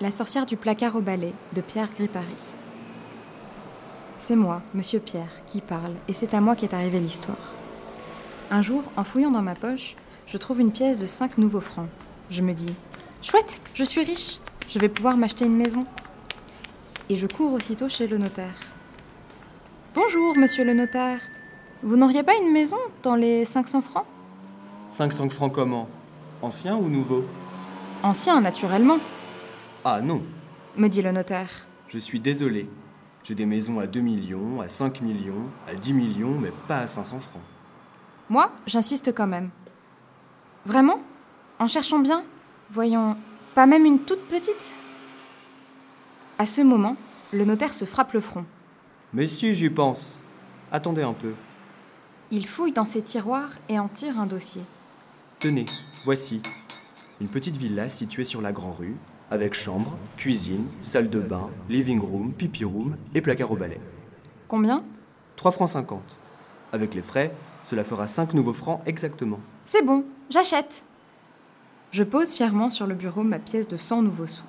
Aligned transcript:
La 0.00 0.12
sorcière 0.12 0.46
du 0.46 0.56
placard 0.56 0.94
au 0.94 1.00
balai 1.00 1.32
de 1.54 1.60
Pierre 1.60 1.88
Gripari. 1.90 2.26
C'est 4.16 4.36
moi, 4.36 4.62
monsieur 4.72 5.00
Pierre, 5.00 5.32
qui 5.48 5.60
parle, 5.60 5.94
et 6.06 6.12
c'est 6.12 6.34
à 6.34 6.40
moi 6.40 6.54
qu'est 6.54 6.72
arrivée 6.72 7.00
l'histoire. 7.00 7.36
Un 8.52 8.62
jour, 8.62 8.84
en 8.96 9.02
fouillant 9.02 9.32
dans 9.32 9.42
ma 9.42 9.56
poche, 9.56 9.96
je 10.28 10.36
trouve 10.36 10.60
une 10.60 10.70
pièce 10.70 11.00
de 11.00 11.06
5 11.06 11.36
nouveaux 11.38 11.60
francs. 11.60 11.88
Je 12.30 12.42
me 12.42 12.52
dis 12.52 12.72
Chouette, 13.22 13.60
je 13.74 13.82
suis 13.82 14.04
riche, 14.04 14.38
je 14.68 14.78
vais 14.78 14.88
pouvoir 14.88 15.16
m'acheter 15.16 15.44
une 15.44 15.56
maison. 15.56 15.84
Et 17.08 17.16
je 17.16 17.26
cours 17.26 17.52
aussitôt 17.52 17.88
chez 17.88 18.06
le 18.06 18.18
notaire. 18.18 18.54
Bonjour, 19.96 20.36
monsieur 20.36 20.62
le 20.62 20.74
notaire. 20.74 21.18
Vous 21.82 21.96
n'auriez 21.96 22.22
pas 22.22 22.36
une 22.36 22.52
maison 22.52 22.78
dans 23.02 23.16
les 23.16 23.44
500 23.44 23.82
francs? 23.82 24.06
500 24.90 25.28
francs 25.30 25.52
comment? 25.52 25.88
Ancien 26.40 26.76
ou 26.76 26.88
nouveau? 26.88 27.24
Ancien, 28.04 28.40
naturellement, 28.40 28.98
Ah 29.90 30.02
non, 30.02 30.22
me 30.76 30.86
dit 30.88 31.00
le 31.00 31.12
notaire. 31.12 31.48
je 31.88 31.96
suis 31.98 32.20
désolé. 32.20 32.68
J'ai 33.24 33.34
des 33.34 33.46
maisons 33.46 33.80
à 33.80 33.86
2 33.86 34.00
millions, 34.00 34.60
à 34.60 34.68
5 34.68 35.00
millions, 35.00 35.48
à 35.66 35.74
10 35.74 35.94
millions, 35.94 36.38
mais 36.38 36.52
pas 36.68 36.80
à 36.80 36.86
500 36.86 37.20
francs. 37.20 37.42
Moi, 38.28 38.52
j'insiste 38.66 39.14
quand 39.14 39.26
même. 39.26 39.48
Vraiment? 40.66 41.00
En 41.58 41.68
cherchant 41.68 42.00
bien 42.00 42.22
Voyons, 42.70 43.16
pas 43.54 43.64
même 43.64 43.86
une 43.86 44.00
toute 44.00 44.28
petite? 44.28 44.74
À 46.38 46.44
ce 46.44 46.60
moment, 46.60 46.96
le 47.32 47.46
notaire 47.46 47.72
se 47.72 47.86
frappe 47.86 48.12
le 48.12 48.20
front. 48.20 48.44
Mais 49.14 49.26
si, 49.26 49.54
j'y 49.54 49.70
pense. 49.70 50.20
Attendez 50.70 51.02
un 51.02 51.14
peu. 51.14 51.32
Il 52.30 52.46
fouille 52.46 52.72
dans 52.72 52.84
ses 52.84 53.00
tiroirs 53.00 53.52
et 53.70 53.78
en 53.78 53.88
tire 53.88 54.20
un 54.20 54.26
dossier. 54.26 54.64
Tenez, 55.38 55.64
voici. 56.04 56.42
Une 57.22 57.28
petite 57.28 57.56
villa 57.56 57.88
située 57.88 58.26
sur 58.26 58.42
la 58.42 58.52
Grand 58.52 58.74
Rue, 58.74 58.94
avec 59.30 59.54
chambre, 59.54 59.96
cuisine, 60.16 60.66
salle 60.82 61.10
de 61.10 61.20
bain, 61.20 61.50
living 61.68 62.00
room, 62.00 62.32
pipi 62.32 62.64
room 62.64 62.96
et 63.14 63.20
placard 63.20 63.50
au 63.50 63.56
balai. 63.56 63.80
Combien? 64.48 64.84
3 65.36 65.50
francs 65.52 65.70
50. 65.70 66.18
Avec 66.72 66.94
les 66.94 67.02
frais, 67.02 67.32
cela 67.64 67.84
fera 67.84 68.08
5 68.08 68.34
nouveaux 68.34 68.54
francs 68.54 68.80
exactement. 68.86 69.40
C'est 69.66 69.84
bon, 69.84 70.04
j'achète. 70.30 70.84
Je 71.90 72.02
pose 72.02 72.32
fièrement 72.32 72.70
sur 72.70 72.86
le 72.86 72.94
bureau 72.94 73.22
ma 73.22 73.38
pièce 73.38 73.68
de 73.68 73.76
100 73.76 74.02
nouveaux 74.02 74.26
sous. 74.26 74.44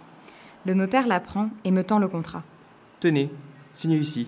Le 0.66 0.73
notaire 0.73 1.07
la 1.07 1.19
prend 1.19 1.50
et 1.63 1.72
me 1.72 1.83
tend 1.83 2.00
le 2.00 2.07
contrat. 2.07 2.44
Tenez, 3.00 3.30
signez 3.73 3.97
ici. 3.97 4.27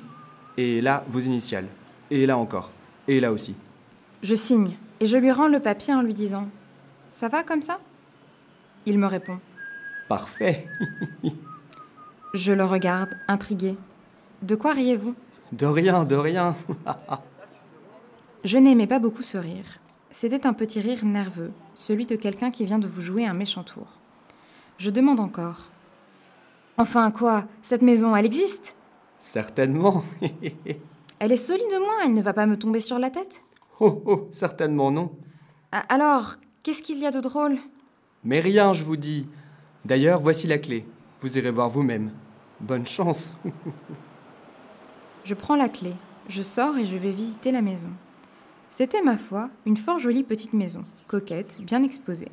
Et 0.57 0.81
là, 0.81 1.03
vos 1.07 1.19
initiales. 1.19 1.67
Et 2.09 2.25
là 2.25 2.37
encore. 2.37 2.71
Et 3.07 3.19
là 3.19 3.31
aussi. 3.31 3.55
Je 4.23 4.35
signe 4.35 4.77
et 4.99 5.07
je 5.07 5.17
lui 5.17 5.31
rends 5.31 5.47
le 5.47 5.59
papier 5.59 5.93
en 5.93 6.01
lui 6.01 6.13
disant 6.13 6.47
Ça 7.09 7.27
va 7.27 7.43
comme 7.43 7.61
ça? 7.61 7.79
Il 8.85 8.97
me 8.97 9.07
répond. 9.07 9.39
Parfait. 10.11 10.67
Je 12.33 12.51
le 12.51 12.65
regarde, 12.65 13.15
intrigué. 13.29 13.77
De 14.41 14.55
quoi 14.55 14.73
riez-vous? 14.73 15.15
De 15.53 15.65
rien, 15.65 16.03
de 16.03 16.15
rien. 16.15 16.53
Je 18.43 18.57
n'aimais 18.57 18.87
pas 18.87 18.99
beaucoup 18.99 19.23
ce 19.23 19.37
rire. 19.37 19.79
C'était 20.11 20.45
un 20.45 20.51
petit 20.51 20.81
rire 20.81 21.05
nerveux, 21.05 21.53
celui 21.75 22.05
de 22.05 22.17
quelqu'un 22.17 22.51
qui 22.51 22.65
vient 22.65 22.77
de 22.77 22.89
vous 22.89 22.99
jouer 22.99 23.25
un 23.25 23.33
méchant 23.33 23.63
tour. 23.63 23.87
Je 24.79 24.89
demande 24.89 25.21
encore. 25.21 25.69
Enfin 26.77 27.09
quoi? 27.11 27.45
Cette 27.61 27.81
maison, 27.81 28.13
elle 28.13 28.25
existe? 28.25 28.75
Certainement. 29.17 30.03
Elle 31.19 31.31
est 31.31 31.37
solide 31.37 31.71
de 31.71 31.79
moi, 31.79 31.93
elle 32.03 32.15
ne 32.15 32.21
va 32.21 32.33
pas 32.33 32.47
me 32.47 32.57
tomber 32.59 32.81
sur 32.81 32.99
la 32.99 33.11
tête? 33.11 33.43
Oh, 33.79 34.01
oh, 34.05 34.27
certainement 34.31 34.91
non. 34.91 35.13
Ah, 35.71 35.85
Alors, 35.87 36.35
qu'est-ce 36.63 36.83
qu'il 36.83 36.97
y 36.97 37.05
a 37.05 37.11
de 37.11 37.21
drôle? 37.21 37.59
Mais 38.25 38.41
rien, 38.41 38.73
je 38.73 38.83
vous 38.83 38.97
dis. 38.97 39.25
D'ailleurs, 39.85 40.19
voici 40.19 40.47
la 40.47 40.57
clé. 40.57 40.85
Vous 41.21 41.37
irez 41.37 41.51
voir 41.51 41.69
vous-même. 41.69 42.11
Bonne 42.59 42.85
chance. 42.85 43.35
Je 45.23 45.33
prends 45.33 45.55
la 45.55 45.69
clé, 45.69 45.93
je 46.29 46.41
sors 46.41 46.77
et 46.77 46.85
je 46.85 46.97
vais 46.97 47.11
visiter 47.11 47.51
la 47.51 47.61
maison. 47.61 47.89
C'était, 48.69 49.01
ma 49.01 49.17
foi, 49.17 49.49
une 49.65 49.77
fort 49.77 49.99
jolie 49.99 50.23
petite 50.23 50.53
maison, 50.53 50.85
coquette, 51.07 51.59
bien 51.61 51.83
exposée, 51.83 52.31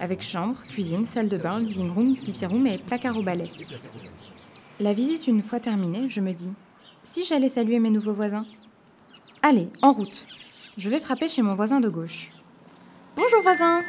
avec 0.00 0.20
chambre, 0.20 0.60
cuisine, 0.68 1.06
salle 1.06 1.28
de 1.28 1.36
bain, 1.38 1.60
living 1.60 1.92
room, 1.92 2.16
pipi 2.16 2.44
room 2.44 2.66
et 2.66 2.78
placard 2.78 3.16
au 3.16 3.22
balai. 3.22 3.50
La 4.80 4.92
visite 4.92 5.26
une 5.26 5.42
fois 5.42 5.60
terminée, 5.60 6.08
je 6.08 6.20
me 6.20 6.32
dis 6.32 6.50
si 7.04 7.24
j'allais 7.24 7.48
saluer 7.48 7.78
mes 7.78 7.90
nouveaux 7.90 8.12
voisins? 8.12 8.44
Allez, 9.42 9.68
en 9.80 9.92
route. 9.92 10.26
Je 10.76 10.90
vais 10.90 11.00
frapper 11.00 11.28
chez 11.28 11.42
mon 11.42 11.54
voisin 11.54 11.80
de 11.80 11.88
gauche. 11.88 12.30
Bonjour 13.16 13.40
voisin, 13.42 13.80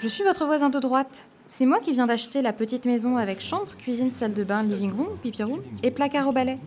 je 0.00 0.08
suis 0.08 0.22
votre 0.22 0.44
voisin 0.46 0.68
de 0.68 0.78
droite. 0.78 1.24
C'est 1.56 1.64
moi 1.64 1.80
qui 1.80 1.94
viens 1.94 2.06
d'acheter 2.06 2.42
la 2.42 2.52
petite 2.52 2.84
maison 2.84 3.16
avec 3.16 3.40
chambre, 3.40 3.74
cuisine, 3.78 4.10
salle 4.10 4.34
de 4.34 4.44
bain, 4.44 4.62
living 4.62 4.92
room, 4.92 5.16
pipi 5.22 5.42
room 5.42 5.62
et 5.82 5.90
placard 5.90 6.28
au 6.28 6.32
balai. 6.32 6.58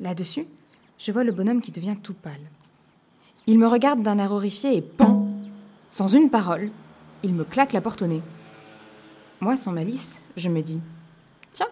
Là-dessus, 0.00 0.44
je 0.98 1.12
vois 1.12 1.24
le 1.24 1.32
bonhomme 1.32 1.62
qui 1.62 1.72
devient 1.72 1.96
tout 2.02 2.12
pâle. 2.12 2.50
Il 3.46 3.58
me 3.58 3.66
regarde 3.66 4.02
d'un 4.02 4.18
air 4.18 4.32
horrifié 4.32 4.76
et 4.76 4.82
pan 4.82 5.26
Sans 5.88 6.08
une 6.08 6.28
parole, 6.28 6.70
il 7.22 7.32
me 7.32 7.44
claque 7.44 7.72
la 7.72 7.80
porte 7.80 8.02
au 8.02 8.06
nez. 8.06 8.20
Moi, 9.40 9.56
sans 9.56 9.72
malice, 9.72 10.20
je 10.36 10.50
me 10.50 10.60
dis 10.60 10.82
Tiens, 11.54 11.70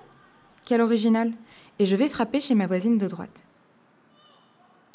quel 0.65 0.81
original 0.81 1.31
Et 1.79 1.85
je 1.85 1.95
vais 1.95 2.09
frapper 2.09 2.41
chez 2.41 2.55
ma 2.55 2.69
voisine 2.69 2.97
de 2.97 3.07
droite. 3.07 3.45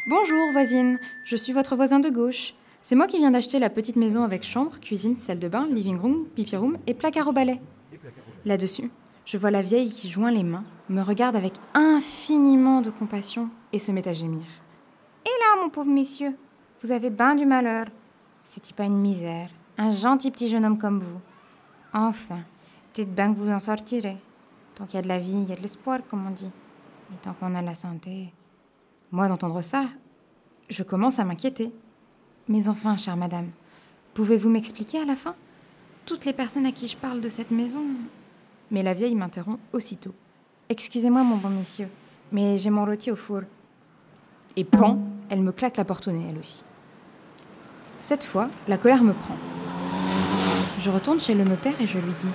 Bonjour, 0.10 0.52
voisine, 0.52 0.98
je 1.26 1.36
suis 1.36 1.54
votre 1.54 1.76
voisin 1.76 2.00
de 2.00 2.10
gauche. 2.10 2.56
C'est 2.88 2.94
moi 2.94 3.08
qui 3.08 3.18
viens 3.18 3.32
d'acheter 3.32 3.58
la 3.58 3.72
petite 3.72 3.96
maison 3.96 4.22
avec 4.22 4.44
chambre, 4.44 4.80
cuisine, 4.80 5.16
salle 5.16 5.40
de 5.40 5.48
bain, 5.48 5.66
living 5.66 6.00
room, 6.00 6.28
pipi 6.36 6.56
room 6.56 6.78
et 6.86 6.94
placard 6.94 7.28
au 7.28 7.32
balai. 7.32 7.60
Là-dessus, 8.46 8.92
je 9.26 9.40
vois 9.40 9.50
la 9.50 9.64
vieille 9.64 9.90
qui 9.90 10.08
joint 10.08 10.30
les 10.30 10.44
mains, 10.44 10.64
me 10.90 11.02
regarde 11.02 11.36
avec 11.36 11.54
infiniment 11.74 12.82
de 12.82 12.92
compassion 12.92 13.50
et 13.74 13.80
se 13.80 13.92
met 13.92 14.08
à 14.08 14.14
gémir. 14.14 14.46
Et 15.26 15.30
là, 15.30 15.64
mon 15.64 15.72
pauvre 15.72 15.90
monsieur, 15.90 16.38
vous 16.84 16.92
avez 16.92 17.10
ben 17.10 17.34
du 17.34 17.48
malheur. 17.48 17.88
C'est-il 18.44 18.76
pas 18.76 18.86
une 18.86 19.02
misère 19.02 19.50
Un 19.80 19.90
gentil 19.90 20.30
petit 20.30 20.48
jeune 20.48 20.64
homme 20.64 20.78
comme 20.78 21.00
vous. 21.00 21.22
Enfin, 21.92 22.42
peut-être 22.94 23.16
bien 23.16 23.34
que 23.34 23.40
vous 23.40 23.50
en 23.50 23.58
sortirez. 23.58 24.18
Tant 24.76 24.86
qu'il 24.86 24.98
y 24.98 25.00
a 25.00 25.02
de 25.02 25.08
la 25.08 25.18
vie, 25.18 25.42
il 25.42 25.50
y 25.50 25.54
a 25.54 25.56
de 25.56 25.62
l'espoir, 25.64 26.02
comme 26.08 26.28
on 26.28 26.30
dit. 26.30 26.52
Et 27.12 27.18
tant 27.24 27.34
qu'on 27.34 27.56
a 27.56 27.64
la 27.64 27.74
santé. 27.74 28.32
Moi, 29.12 29.28
d'entendre 29.28 29.64
ça, 29.64 29.86
je 30.70 30.84
commence 30.84 31.18
à 31.18 31.24
m'inquiéter. 31.24 31.72
Mais 32.48 32.68
enfin, 32.68 32.96
chère 32.96 33.18
madame, 33.18 33.50
pouvez-vous 34.14 34.50
m'expliquer 34.50 35.00
à 35.00 35.06
la 35.06 35.16
fin? 35.16 35.36
Toutes 36.06 36.26
les 36.26 36.34
personnes 36.34 36.68
à 36.68 36.72
qui 36.72 36.88
je 36.88 36.96
parle 36.96 37.22
de 37.22 37.30
cette 37.30 37.50
maison. 37.50 37.82
Mais 38.70 38.84
la 38.84 38.94
vieille 38.94 39.16
m'interrompt 39.16 39.60
aussitôt. 39.74 40.14
Excusez-moi, 40.70 41.24
mon 41.24 41.38
bon 41.38 41.50
monsieur, 41.50 41.88
mais 42.32 42.58
j'ai 42.58 42.70
mon 42.70 42.86
rôti 42.86 43.10
au 43.12 43.16
four. 43.16 43.42
Et 44.56 44.64
pan, 44.64 45.00
elle 45.30 45.42
me 45.42 45.52
claque 45.52 45.78
la 45.78 45.86
porte 45.86 46.08
au 46.08 46.12
nez, 46.12 46.26
elle 46.30 46.38
aussi. 46.38 46.64
Cette 48.00 48.24
fois, 48.24 48.50
la 48.68 48.78
colère 48.78 49.04
me 49.04 49.14
prend. 49.14 49.36
Je 50.80 50.90
retourne 50.92 51.20
chez 51.20 51.34
le 51.34 51.44
notaire 51.44 51.80
et 51.82 51.88
je 51.88 51.98
lui 51.98 52.14
dis 52.14 52.28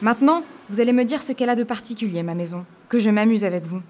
Maintenant, 0.00 0.42
vous 0.70 0.80
allez 0.80 0.92
me 0.92 1.04
dire 1.04 1.22
ce 1.22 1.32
qu'elle 1.32 1.50
a 1.50 1.54
de 1.54 1.64
particulier, 1.64 2.22
ma 2.22 2.34
maison, 2.34 2.64
que 2.88 2.98
je 2.98 3.10
m'amuse 3.10 3.44
avec 3.44 3.64
vous. 3.64 3.82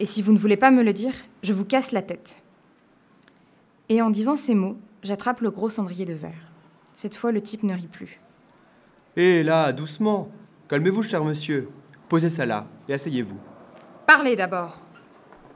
Et 0.00 0.06
si 0.06 0.22
vous 0.22 0.32
ne 0.32 0.38
voulez 0.38 0.56
pas 0.56 0.70
me 0.70 0.82
le 0.82 0.92
dire, 0.92 1.14
je 1.42 1.52
vous 1.52 1.64
casse 1.64 1.92
la 1.92 2.00
tête. 2.00 2.42
Et 3.88 4.02
en 4.02 4.10
disant 4.10 4.36
ces 4.36 4.54
mots, 4.54 4.76
j'attrape 5.02 5.40
le 5.40 5.50
gros 5.50 5.68
cendrier 5.68 6.04
de 6.04 6.14
verre. 6.14 6.52
Cette 6.92 7.14
fois, 7.14 7.32
le 7.32 7.42
type 7.42 7.62
ne 7.62 7.74
rit 7.74 7.88
plus. 7.88 8.20
Et 9.16 9.42
là, 9.42 9.72
doucement. 9.72 10.30
Calmez-vous, 10.68 11.02
cher 11.02 11.24
monsieur. 11.24 11.68
Posez 12.08 12.30
ça 12.30 12.46
là 12.46 12.66
et 12.88 12.94
asseyez-vous. 12.94 13.38
Parlez 14.06 14.36
d'abord. 14.36 14.78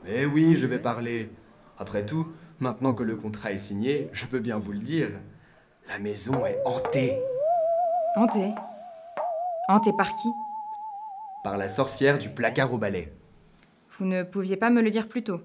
Mais 0.03 0.25
oui, 0.25 0.55
je 0.55 0.67
vais 0.67 0.79
parler. 0.79 1.29
Après 1.77 2.05
tout, 2.05 2.27
maintenant 2.59 2.93
que 2.93 3.03
le 3.03 3.15
contrat 3.15 3.51
est 3.51 3.57
signé, 3.57 4.09
je 4.13 4.25
peux 4.25 4.39
bien 4.39 4.57
vous 4.57 4.71
le 4.71 4.79
dire. 4.79 5.09
La 5.87 5.99
maison 5.99 6.45
est 6.45 6.59
hantée 6.65 7.17
Hanté. 8.15 8.55
Hanté 9.69 9.91
par 9.95 10.15
qui? 10.15 10.29
Par 11.43 11.57
la 11.57 11.69
sorcière 11.69 12.17
du 12.17 12.29
placard 12.29 12.73
au 12.73 12.79
balai. 12.79 13.13
Vous 13.97 14.05
ne 14.05 14.23
pouviez 14.23 14.57
pas 14.57 14.71
me 14.71 14.81
le 14.81 14.89
dire 14.89 15.07
plus 15.07 15.23
tôt. 15.23 15.41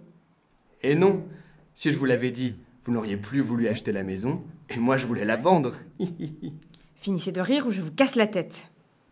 Et 0.83 0.95
non, 0.95 1.27
si 1.75 1.91
je 1.91 1.99
vous 1.99 2.07
l'avais 2.07 2.31
dit, 2.31 2.57
vous 2.85 2.93
n'auriez 2.93 3.17
plus 3.17 3.41
voulu 3.41 3.69
acheter 3.69 3.93
la 3.93 4.03
maison, 4.03 4.43
et 4.69 4.79
moi 4.79 4.97
je 4.97 5.07
voulais 5.07 5.25
la 5.25 5.37
vendre. 5.37 5.75
Finissez 6.97 7.33
de 7.33 7.41
rire 7.41 7.67
ou 7.67 7.71
je 7.71 7.81
vous 7.81 7.93
casse 7.93 8.15
la 8.17 8.27
tête. 8.27 8.69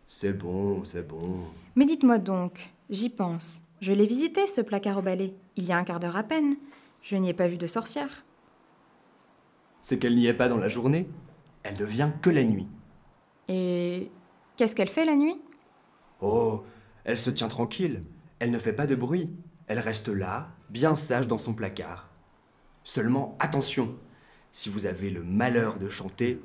c'est 0.07 0.33
bon, 0.33 0.83
c'est 0.83 1.07
bon. 1.07 1.45
Mais 1.75 1.85
dites-moi 1.85 2.17
donc, 2.17 2.69
j'y 2.89 3.09
pense. 3.09 3.61
Je 3.81 3.93
l'ai 3.93 4.05
visité, 4.05 4.45
ce 4.47 4.61
placard 4.61 4.97
au 4.97 5.01
balai, 5.01 5.33
il 5.55 5.65
y 5.65 5.71
a 5.71 5.77
un 5.77 5.83
quart 5.83 5.99
d'heure 5.99 6.15
à 6.17 6.23
peine. 6.23 6.55
Je 7.01 7.15
n'y 7.15 7.29
ai 7.29 7.33
pas 7.33 7.47
vu 7.47 7.57
de 7.57 7.65
sorcière. 7.67 8.23
C'est 9.81 9.97
qu'elle 9.97 10.15
n'y 10.15 10.27
est 10.27 10.33
pas 10.35 10.49
dans 10.49 10.57
la 10.57 10.67
journée. 10.67 11.09
Elle 11.63 11.77
ne 11.77 11.85
vient 11.85 12.11
que 12.11 12.29
la 12.29 12.43
nuit. 12.43 12.67
Et 13.47 14.11
qu'est-ce 14.55 14.75
qu'elle 14.75 14.89
fait 14.89 15.05
la 15.05 15.15
nuit? 15.15 15.41
Oh, 16.21 16.63
elle 17.03 17.17
se 17.17 17.31
tient 17.31 17.47
tranquille. 17.47 18.03
Elle 18.37 18.51
ne 18.51 18.59
fait 18.59 18.73
pas 18.73 18.85
de 18.85 18.95
bruit. 18.95 19.31
Elle 19.65 19.79
reste 19.79 20.09
là, 20.09 20.49
bien 20.69 20.95
sage 20.95 21.25
dans 21.27 21.39
son 21.39 21.53
placard. 21.53 22.10
Seulement, 22.83 23.35
attention, 23.39 23.95
si 24.51 24.69
vous 24.69 24.85
avez 24.85 25.09
le 25.09 25.23
malheur 25.23 25.79
de 25.79 25.89
chanter 25.89 26.39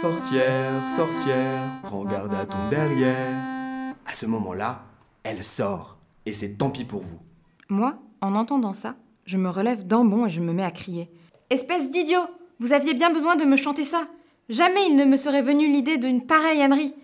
Sorcière, 0.00 0.82
sorcière, 0.96 1.80
prends 1.84 2.04
garde 2.04 2.34
à 2.34 2.44
ton 2.44 2.68
derrière, 2.70 3.94
À 4.04 4.14
ce 4.14 4.26
moment-là, 4.26 4.84
elle 5.22 5.44
sort, 5.44 5.96
et 6.26 6.32
c'est 6.32 6.58
tant 6.58 6.70
pis 6.70 6.84
pour 6.84 7.02
vous. 7.02 7.20
Moi, 7.68 7.96
en 8.20 8.34
entendant 8.34 8.72
ça, 8.72 8.96
je 9.26 9.36
me 9.36 9.48
relève 9.48 9.86
d'un 9.86 10.04
bond 10.04 10.26
et 10.26 10.30
je 10.30 10.40
me 10.40 10.52
mets 10.52 10.64
à 10.64 10.72
crier. 10.72 11.08
Espèce 11.50 11.90
d'idiot 11.90 12.26
Vous 12.58 12.72
aviez 12.72 12.94
bien 12.94 13.12
besoin 13.12 13.36
de 13.36 13.44
me 13.44 13.56
chanter 13.56 13.84
ça 13.84 14.04
Jamais 14.48 14.86
il 14.88 14.96
ne 14.96 15.04
me 15.04 15.16
serait 15.16 15.42
venu 15.42 15.68
l'idée 15.70 15.98
d'une 15.98 16.24
pareille 16.26 16.62
ânerie. 16.62 16.94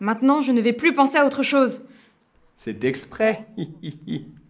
Maintenant, 0.00 0.40
je 0.40 0.52
ne 0.52 0.60
vais 0.60 0.72
plus 0.72 0.92
penser 0.94 1.16
à 1.18 1.26
autre 1.26 1.42
chose. 1.42 1.82
C'est 2.56 2.84
exprès. 2.84 3.46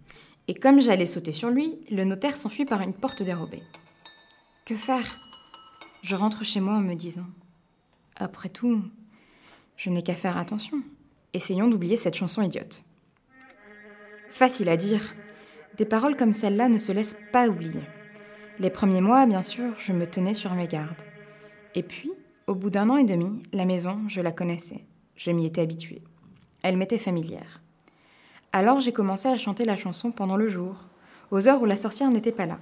et 0.46 0.54
comme 0.54 0.80
j'allais 0.80 1.06
sauter 1.06 1.32
sur 1.32 1.50
lui, 1.50 1.78
le 1.90 2.04
notaire 2.04 2.36
s'enfuit 2.36 2.66
par 2.66 2.82
une 2.82 2.92
porte 2.92 3.22
dérobée. 3.22 3.62
Que 4.64 4.76
faire? 4.76 5.18
Je 6.02 6.16
rentre 6.16 6.44
chez 6.44 6.60
moi 6.60 6.74
en 6.74 6.80
me 6.80 6.94
disant 6.94 7.26
Après 8.16 8.50
tout, 8.50 8.82
je 9.76 9.90
n'ai 9.90 10.02
qu'à 10.02 10.14
faire 10.14 10.36
attention. 10.36 10.82
Essayons 11.32 11.68
d'oublier 11.68 11.96
cette 11.96 12.14
chanson 12.14 12.42
idiote. 12.42 12.82
Facile 14.28 14.68
à 14.68 14.76
dire. 14.76 15.14
Des 15.78 15.84
paroles 15.86 16.16
comme 16.16 16.32
celle-là 16.32 16.68
ne 16.68 16.78
se 16.78 16.92
laissent 16.92 17.16
pas 17.32 17.48
oublier. 17.48 17.82
Les 18.60 18.70
premiers 18.70 19.00
mois, 19.00 19.26
bien 19.26 19.42
sûr, 19.42 19.72
je 19.78 19.92
me 19.92 20.06
tenais 20.06 20.34
sur 20.34 20.54
mes 20.54 20.68
gardes. 20.68 21.02
Et 21.74 21.82
puis, 21.82 22.12
au 22.46 22.54
bout 22.54 22.70
d'un 22.70 22.90
an 22.90 22.96
et 22.96 23.04
demi, 23.04 23.42
la 23.52 23.64
maison, 23.64 24.00
je 24.06 24.20
la 24.20 24.30
connaissais. 24.30 24.84
Je 25.16 25.30
m'y 25.30 25.46
étais 25.46 25.62
habituée. 25.62 26.02
Elle 26.62 26.76
m'était 26.76 26.98
familière. 26.98 27.63
Alors 28.56 28.78
j'ai 28.78 28.92
commencé 28.92 29.26
à 29.26 29.36
chanter 29.36 29.64
la 29.64 29.74
chanson 29.74 30.12
pendant 30.12 30.36
le 30.36 30.46
jour, 30.46 30.76
aux 31.32 31.48
heures 31.48 31.60
où 31.60 31.64
la 31.64 31.74
sorcière 31.74 32.12
n'était 32.12 32.30
pas 32.30 32.46
là. 32.46 32.60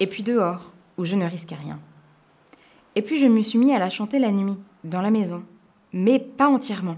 Et 0.00 0.06
puis 0.06 0.22
dehors, 0.22 0.72
où 0.96 1.04
je 1.04 1.16
ne 1.16 1.26
risquais 1.26 1.54
rien. 1.54 1.78
Et 2.94 3.02
puis 3.02 3.18
je 3.18 3.26
me 3.26 3.42
suis 3.42 3.58
mis 3.58 3.74
à 3.74 3.78
la 3.78 3.90
chanter 3.90 4.18
la 4.18 4.30
nuit, 4.30 4.56
dans 4.84 5.02
la 5.02 5.10
maison, 5.10 5.44
mais 5.92 6.18
pas 6.18 6.48
entièrement. 6.48 6.96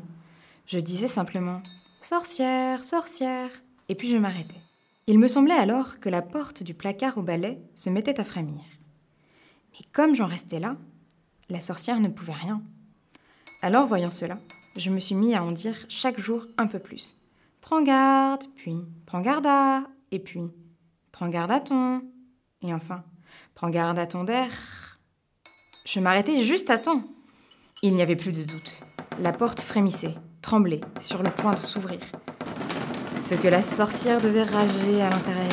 Je 0.68 0.78
disais 0.78 1.08
simplement 1.08 1.60
Sorcière, 2.02 2.84
sorcière, 2.84 3.50
et 3.88 3.96
puis 3.96 4.08
je 4.08 4.16
m'arrêtais. 4.16 4.62
Il 5.08 5.18
me 5.18 5.26
semblait 5.26 5.52
alors 5.52 5.98
que 5.98 6.08
la 6.08 6.22
porte 6.22 6.62
du 6.62 6.72
placard 6.72 7.18
au 7.18 7.22
balai 7.22 7.58
se 7.74 7.90
mettait 7.90 8.20
à 8.20 8.24
frémir. 8.24 8.62
Mais 9.72 9.84
comme 9.92 10.14
j'en 10.14 10.26
restais 10.26 10.60
là, 10.60 10.76
la 11.48 11.60
sorcière 11.60 11.98
ne 11.98 12.06
pouvait 12.06 12.32
rien. 12.32 12.62
Alors, 13.60 13.88
voyant 13.88 14.12
cela, 14.12 14.38
je 14.78 14.90
me 14.90 15.00
suis 15.00 15.16
mis 15.16 15.34
à 15.34 15.42
en 15.42 15.50
dire 15.50 15.74
chaque 15.88 16.20
jour 16.20 16.46
un 16.58 16.68
peu 16.68 16.78
plus. 16.78 17.16
Prends 17.64 17.80
garde, 17.80 18.44
puis 18.56 18.76
prends 19.06 19.22
garde 19.22 19.46
à, 19.46 19.84
et 20.10 20.18
puis 20.18 20.42
prends 21.12 21.30
garde 21.30 21.50
à 21.50 21.60
ton, 21.60 22.02
et 22.60 22.74
enfin, 22.74 23.04
prends 23.54 23.70
garde 23.70 23.98
à 23.98 24.06
ton 24.06 24.22
der. 24.22 24.50
Je 25.86 25.98
m'arrêtais 25.98 26.42
juste 26.42 26.68
à 26.68 26.76
temps. 26.76 27.02
Il 27.80 27.94
n'y 27.94 28.02
avait 28.02 28.16
plus 28.16 28.32
de 28.32 28.44
doute. 28.44 28.82
La 29.18 29.32
porte 29.32 29.62
frémissait, 29.62 30.14
tremblait, 30.42 30.82
sur 31.00 31.22
le 31.22 31.30
point 31.30 31.52
de 31.52 31.58
s'ouvrir. 31.58 32.00
Ce 33.16 33.34
que 33.34 33.48
la 33.48 33.62
sorcière 33.62 34.20
devait 34.20 34.42
rager 34.42 35.00
à 35.00 35.08
l'intérieur. 35.08 35.48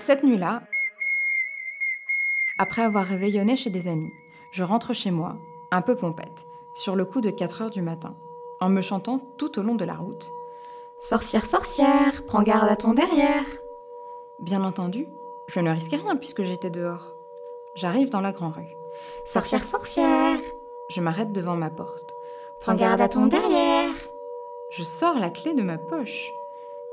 Cette 0.00 0.24
nuit-là, 0.24 0.62
après 2.58 2.82
avoir 2.82 3.04
réveillonné 3.04 3.56
chez 3.56 3.70
des 3.70 3.88
amis, 3.88 4.12
je 4.50 4.62
rentre 4.64 4.92
chez 4.92 5.10
moi, 5.10 5.36
un 5.70 5.82
peu 5.82 5.94
pompette, 5.94 6.46
sur 6.74 6.96
le 6.96 7.04
coup 7.04 7.20
de 7.20 7.30
4 7.30 7.62
heures 7.62 7.70
du 7.70 7.82
matin, 7.82 8.16
en 8.60 8.68
me 8.68 8.80
chantant 8.80 9.20
tout 9.38 9.58
au 9.58 9.62
long 9.62 9.76
de 9.76 9.84
la 9.84 9.94
route 9.94 10.32
Sorcière, 11.00 11.46
sorcière, 11.46 12.24
prends 12.26 12.42
garde 12.42 12.68
à 12.68 12.74
ton 12.74 12.92
derrière 12.92 13.44
Bien 14.40 14.64
entendu, 14.64 15.06
je 15.48 15.60
ne 15.60 15.70
risquais 15.70 15.96
rien 15.96 16.16
puisque 16.16 16.42
j'étais 16.42 16.70
dehors. 16.70 17.14
J'arrive 17.76 18.10
dans 18.10 18.20
la 18.20 18.32
grande 18.32 18.54
rue. 18.54 18.76
Sorcière, 19.24 19.64
sorcière 19.64 20.38
Je 20.90 21.00
m'arrête 21.00 21.32
devant 21.32 21.54
ma 21.54 21.70
porte. 21.70 22.14
Prends 22.60 22.74
garde 22.74 23.00
à 23.00 23.08
ton 23.08 23.26
derrière 23.26 23.94
Je 24.70 24.82
sors 24.82 25.18
la 25.20 25.30
clé 25.30 25.54
de 25.54 25.62
ma 25.62 25.78
poche. 25.78 26.32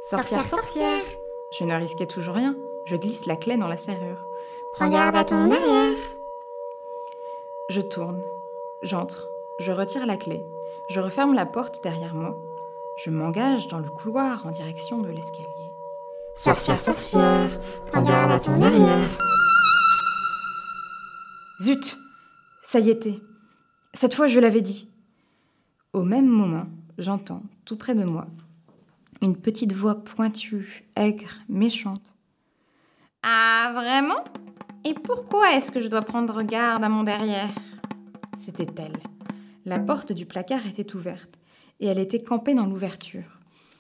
Sorcière, 0.04 0.46
sorcière 0.46 1.04
Je 1.58 1.64
ne 1.64 1.74
risquais 1.74 2.06
toujours 2.06 2.36
rien. 2.36 2.56
Je 2.86 2.96
glisse 2.96 3.26
la 3.26 3.36
clé 3.36 3.58
dans 3.58 3.68
la 3.68 3.78
serrure. 3.78 4.24
Prends 4.76 4.90
garde 4.90 5.16
à 5.16 5.24
ton 5.24 5.48
derrière 5.48 5.96
Je 7.70 7.80
tourne. 7.80 8.22
J'entre. 8.84 9.30
Je 9.62 9.72
retire 9.72 10.06
la 10.06 10.18
clé. 10.18 10.44
Je 10.90 11.00
referme 11.00 11.34
la 11.34 11.46
porte 11.46 11.82
derrière 11.82 12.14
moi. 12.14 12.38
Je 13.06 13.10
m'engage 13.10 13.70
dans 13.70 13.80
le 13.80 13.90
couloir 13.90 14.46
en 14.46 14.52
direction 14.52 15.02
de 15.02 15.08
l'escalier. 15.08 15.72
Sorcière, 16.36 16.82
sorcière, 16.82 17.50
prends 17.86 18.02
garde 18.02 18.34
à 18.34 18.40
ton 18.40 18.58
derrière. 18.58 19.08
Zut 21.62 21.98
Ça 22.62 22.80
y 22.80 22.90
était. 22.90 23.22
Cette 23.94 24.14
fois, 24.14 24.28
je 24.28 24.42
l'avais 24.42 24.60
dit. 24.60 24.90
Au 25.94 26.04
même 26.04 26.28
moment, 26.28 26.66
j'entends, 26.98 27.44
tout 27.64 27.78
près 27.78 27.96
de 27.96 28.04
moi, 28.04 28.28
une 29.22 29.38
petite 29.38 29.72
voix 29.72 29.96
pointue, 29.96 30.86
aigre, 30.98 31.32
méchante. 31.48 32.14
Ah, 33.24 33.72
vraiment? 33.74 34.22
Et 34.88 34.94
pourquoi 34.94 35.52
est-ce 35.54 35.72
que 35.72 35.82
je 35.82 35.88
dois 35.88 36.04
prendre 36.04 36.44
garde 36.44 36.84
à 36.84 36.90
mon 36.90 37.02
derrière? 37.02 37.50
C'était 38.38 38.68
elle. 38.78 38.94
La 39.66 39.80
porte 39.80 40.12
du 40.12 40.28
placard 40.28 40.68
était 40.68 40.96
ouverte, 40.96 41.40
et 41.80 41.88
elle 41.88 41.98
était 41.98 42.22
campée 42.22 42.54
dans 42.54 42.68
l'ouverture, 42.68 43.40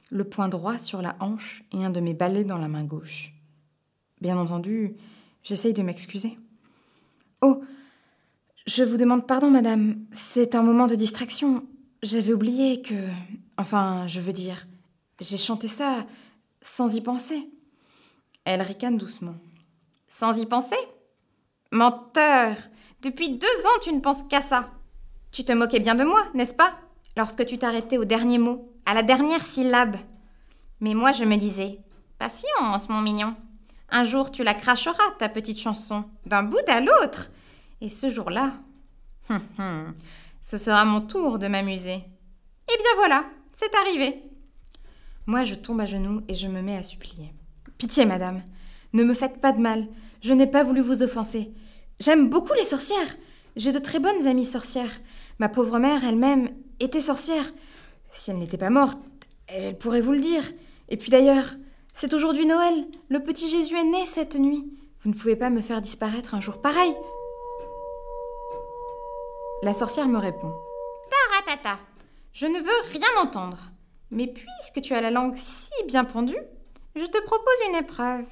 le 0.09 0.23
poing 0.23 0.49
droit 0.49 0.79
sur 0.79 1.03
la 1.03 1.15
hanche 1.19 1.63
et 1.71 1.85
un 1.85 1.91
de 1.91 1.99
mes 1.99 2.15
balais 2.15 2.43
dans 2.43 2.57
la 2.57 2.67
main 2.67 2.83
gauche. 2.83 3.33
Bien 4.19 4.35
entendu, 4.35 4.95
j'essaye 5.43 5.73
de 5.73 5.83
m'excuser. 5.83 6.39
Oh, 7.41 7.61
je 8.65 8.83
vous 8.83 8.97
demande 8.97 9.27
pardon, 9.27 9.51
madame. 9.51 10.03
C'est 10.11 10.55
un 10.55 10.63
moment 10.63 10.87
de 10.87 10.95
distraction. 10.95 11.67
J'avais 12.01 12.33
oublié 12.33 12.81
que. 12.81 12.95
Enfin, 13.59 14.07
je 14.07 14.19
veux 14.19 14.33
dire, 14.33 14.65
j'ai 15.21 15.37
chanté 15.37 15.67
ça 15.67 16.07
sans 16.61 16.95
y 16.95 17.01
penser. 17.01 17.47
Elle 18.43 18.63
ricane 18.63 18.97
doucement. 18.97 19.35
Sans 20.07 20.39
y 20.39 20.47
penser? 20.47 20.77
Menteur 21.75 22.55
Depuis 23.01 23.37
deux 23.37 23.47
ans, 23.65 23.79
tu 23.83 23.91
ne 23.91 23.99
penses 23.99 24.23
qu'à 24.29 24.39
ça. 24.39 24.69
Tu 25.33 25.43
te 25.43 25.51
moquais 25.51 25.81
bien 25.81 25.95
de 25.95 26.05
moi, 26.05 26.25
n'est-ce 26.33 26.53
pas? 26.53 26.71
Lorsque 27.17 27.45
tu 27.45 27.57
t'arrêtais 27.57 27.97
au 27.97 28.05
dernier 28.05 28.37
mot, 28.37 28.73
à 28.85 28.93
la 28.93 29.03
dernière 29.03 29.45
syllabe. 29.45 29.97
Mais 30.79 30.93
moi, 30.93 31.11
je 31.11 31.25
me 31.25 31.35
disais 31.35 31.79
Patience, 32.17 32.87
mon 32.87 33.01
mignon. 33.01 33.35
Un 33.89 34.05
jour, 34.05 34.31
tu 34.31 34.41
la 34.41 34.53
cracheras, 34.53 35.11
ta 35.19 35.27
petite 35.27 35.59
chanson, 35.59 36.05
d'un 36.25 36.43
bout 36.43 36.63
à 36.69 36.79
l'autre. 36.79 37.29
Et 37.81 37.89
ce 37.89 38.09
jour-là, 38.09 38.53
hum, 39.29 39.41
hum, 39.59 39.93
ce 40.41 40.57
sera 40.57 40.85
mon 40.85 41.01
tour 41.01 41.39
de 41.39 41.49
m'amuser. 41.49 42.05
Eh 42.73 42.77
bien 42.77 42.95
voilà, 42.95 43.25
c'est 43.51 43.75
arrivé. 43.75 44.23
Moi, 45.25 45.43
je 45.43 45.55
tombe 45.55 45.81
à 45.81 45.85
genoux 45.85 46.21
et 46.29 46.35
je 46.35 46.47
me 46.47 46.61
mets 46.61 46.77
à 46.77 46.83
supplier. 46.83 47.33
Pitié, 47.77 48.05
madame, 48.05 48.43
ne 48.93 49.03
me 49.03 49.13
faites 49.13 49.41
pas 49.41 49.51
de 49.51 49.59
mal. 49.59 49.89
Je 50.21 50.31
n'ai 50.31 50.47
pas 50.47 50.63
voulu 50.63 50.79
vous 50.79 51.03
offenser. 51.03 51.51
J'aime 51.99 52.29
beaucoup 52.29 52.53
les 52.53 52.63
sorcières. 52.63 53.15
J'ai 53.55 53.71
de 53.71 53.79
très 53.79 53.99
bonnes 53.99 54.27
amies 54.27 54.45
sorcières. 54.45 54.99
Ma 55.39 55.49
pauvre 55.49 55.79
mère 55.79 56.03
elle-même 56.03 56.49
était 56.79 56.99
sorcière. 56.99 57.45
Si 58.13 58.31
elle 58.31 58.37
n'était 58.37 58.57
pas 58.57 58.69
morte, 58.69 58.99
elle 59.47 59.77
pourrait 59.77 60.01
vous 60.01 60.11
le 60.11 60.19
dire. 60.19 60.43
Et 60.89 60.97
puis 60.97 61.09
d'ailleurs, 61.09 61.55
c'est 61.93 62.13
aujourd'hui 62.13 62.45
Noël. 62.45 62.85
Le 63.09 63.23
petit 63.23 63.49
Jésus 63.49 63.77
est 63.77 63.83
né 63.83 64.05
cette 64.05 64.35
nuit. 64.35 64.65
Vous 65.01 65.09
ne 65.09 65.15
pouvez 65.15 65.35
pas 65.35 65.49
me 65.49 65.61
faire 65.61 65.81
disparaître 65.81 66.35
un 66.35 66.41
jour 66.41 66.61
pareil. 66.61 66.93
La 69.63 69.73
sorcière 69.73 70.07
me 70.07 70.17
répond. 70.17 70.53
Taratata, 71.31 71.79
je 72.33 72.45
ne 72.45 72.59
veux 72.59 72.91
rien 72.91 73.23
entendre. 73.23 73.57
Mais 74.11 74.27
puisque 74.27 74.81
tu 74.81 74.93
as 74.93 75.01
la 75.01 75.11
langue 75.11 75.37
si 75.37 75.71
bien 75.87 76.03
pendue, 76.03 76.37
je 76.95 77.05
te 77.05 77.23
propose 77.23 77.69
une 77.69 77.75
épreuve. 77.77 78.25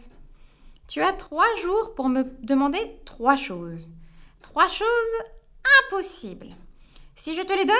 Tu 0.88 1.02
as 1.02 1.14
trois 1.14 1.48
jours 1.62 1.96
pour 1.96 2.10
me 2.10 2.24
demander 2.42 2.80
trois 3.06 3.36
choses. 3.36 3.92
Trois 4.42 4.68
choses 4.68 4.88
impossibles. 5.90 6.50
Si 7.16 7.36
je 7.36 7.42
te 7.42 7.54
les 7.54 7.66
donne, 7.66 7.76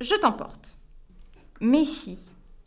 je 0.00 0.14
t'emporte. 0.14 0.78
Mais 1.60 1.84
si 1.84 2.18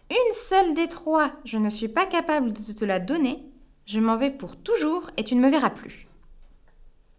une 0.10 0.34
seule 0.34 0.74
des 0.74 0.88
trois, 0.88 1.32
je 1.46 1.58
ne 1.58 1.70
suis 1.70 1.88
pas 1.88 2.08
capable 2.08 2.54
de 2.54 2.74
te 2.74 2.86
la 2.86 3.00
donner, 3.00 3.44
je 3.86 4.00
m'en 4.00 4.18
vais 4.18 4.32
pour 4.32 4.56
toujours 4.56 5.12
et 5.18 5.24
tu 5.24 5.36
ne 5.36 5.42
me 5.42 5.52
verras 5.52 5.70
plus. 5.70 6.06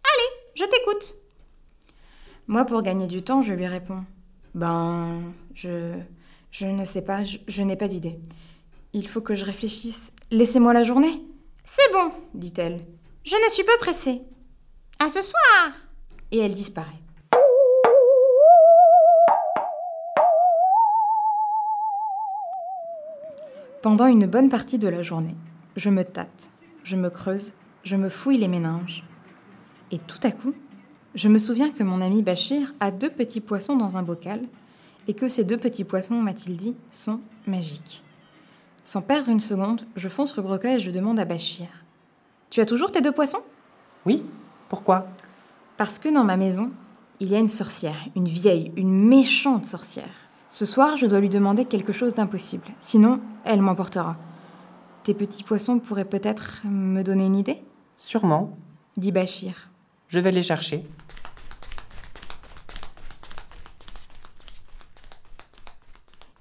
Allez, 0.03 0.51
je 0.55 0.65
t'écoute. 0.65 1.15
Moi, 2.47 2.65
pour 2.65 2.81
gagner 2.81 3.07
du 3.07 3.23
temps, 3.23 3.43
je 3.43 3.53
lui 3.53 3.67
réponds. 3.67 4.03
Ben, 4.55 5.21
je... 5.53 5.97
Je 6.51 6.65
ne 6.65 6.83
sais 6.83 7.01
pas, 7.01 7.23
je, 7.23 7.37
je 7.47 7.63
n'ai 7.63 7.77
pas 7.77 7.87
d'idée. 7.87 8.19
Il 8.91 9.07
faut 9.07 9.21
que 9.21 9.35
je 9.35 9.45
réfléchisse. 9.45 10.11
Laissez-moi 10.31 10.73
la 10.73 10.83
journée. 10.83 11.23
C'est 11.73 11.93
bon, 11.93 12.11
dit-elle. 12.33 12.85
Je 13.23 13.33
ne 13.33 13.49
suis 13.49 13.63
pas 13.63 13.77
pressée. 13.79 14.21
À 14.99 15.09
ce 15.09 15.21
soir. 15.21 15.71
Et 16.29 16.39
elle 16.39 16.53
disparaît. 16.53 16.99
Pendant 23.81 24.07
une 24.07 24.25
bonne 24.25 24.49
partie 24.49 24.79
de 24.79 24.89
la 24.89 25.01
journée, 25.01 25.35
je 25.77 25.89
me 25.89 26.03
tâte, 26.03 26.49
je 26.83 26.97
me 26.97 27.09
creuse 27.09 27.53
Je 27.85 27.95
me 27.95 28.09
fouille 28.09 28.37
les 28.37 28.49
méninges. 28.49 29.05
Et 29.91 29.97
tout 29.97 30.19
à 30.23 30.31
coup, 30.31 30.53
je 31.15 31.29
me 31.29 31.39
souviens 31.39 31.71
que 31.71 31.83
mon 31.83 32.01
ami 32.01 32.21
Bachir 32.21 32.73
a 32.81 32.91
deux 32.91 33.09
petits 33.09 33.39
poissons 33.39 33.77
dans 33.77 33.95
un 33.95 34.03
bocal 34.03 34.41
et 35.07 35.13
que 35.13 35.29
ces 35.29 35.45
deux 35.45 35.57
petits 35.57 35.85
poissons, 35.85 36.15
m'a-t-il 36.15 36.57
dit, 36.57 36.75
sont 36.89 37.21
magiques. 37.47 38.03
Sans 38.83 39.01
perdre 39.01 39.29
une 39.29 39.39
seconde, 39.39 39.85
je 39.95 40.09
fonce 40.09 40.31
rue 40.31 40.41
Broca 40.41 40.73
et 40.75 40.79
je 40.79 40.91
demande 40.91 41.19
à 41.19 41.25
Bachir 41.25 41.67
Tu 42.49 42.61
as 42.61 42.65
toujours 42.65 42.91
tes 42.91 43.01
deux 43.01 43.11
poissons? 43.11 43.41
Oui 44.05 44.23
Pourquoi? 44.69 45.07
Parce 45.77 45.99
que 45.99 46.09
dans 46.09 46.23
ma 46.23 46.37
maison, 46.37 46.71
il 47.19 47.29
y 47.29 47.35
a 47.35 47.39
une 47.39 47.47
sorcière, 47.47 48.07
une 48.15 48.27
vieille, 48.27 48.71
une 48.75 49.07
méchante 49.07 49.65
sorcière. 49.65 50.09
Ce 50.49 50.65
soir, 50.65 50.97
je 50.97 51.05
dois 51.05 51.19
lui 51.19 51.29
demander 51.29 51.65
quelque 51.65 51.93
chose 51.93 52.15
d'impossible. 52.15 52.65
Sinon, 52.79 53.19
elle 53.45 53.61
m'emportera. 53.61 54.17
Tes 55.03 55.13
petits 55.13 55.43
poissons 55.43 55.79
pourraient 55.79 56.03
peut-être 56.03 56.61
me 56.65 57.03
donner 57.03 57.25
une 57.25 57.35
idée? 57.35 57.61
Sûrement. 57.97 58.57
dit 58.97 59.11
Bachir. 59.11 59.69
Je 60.07 60.19
vais 60.19 60.31
les 60.31 60.43
chercher. 60.43 60.83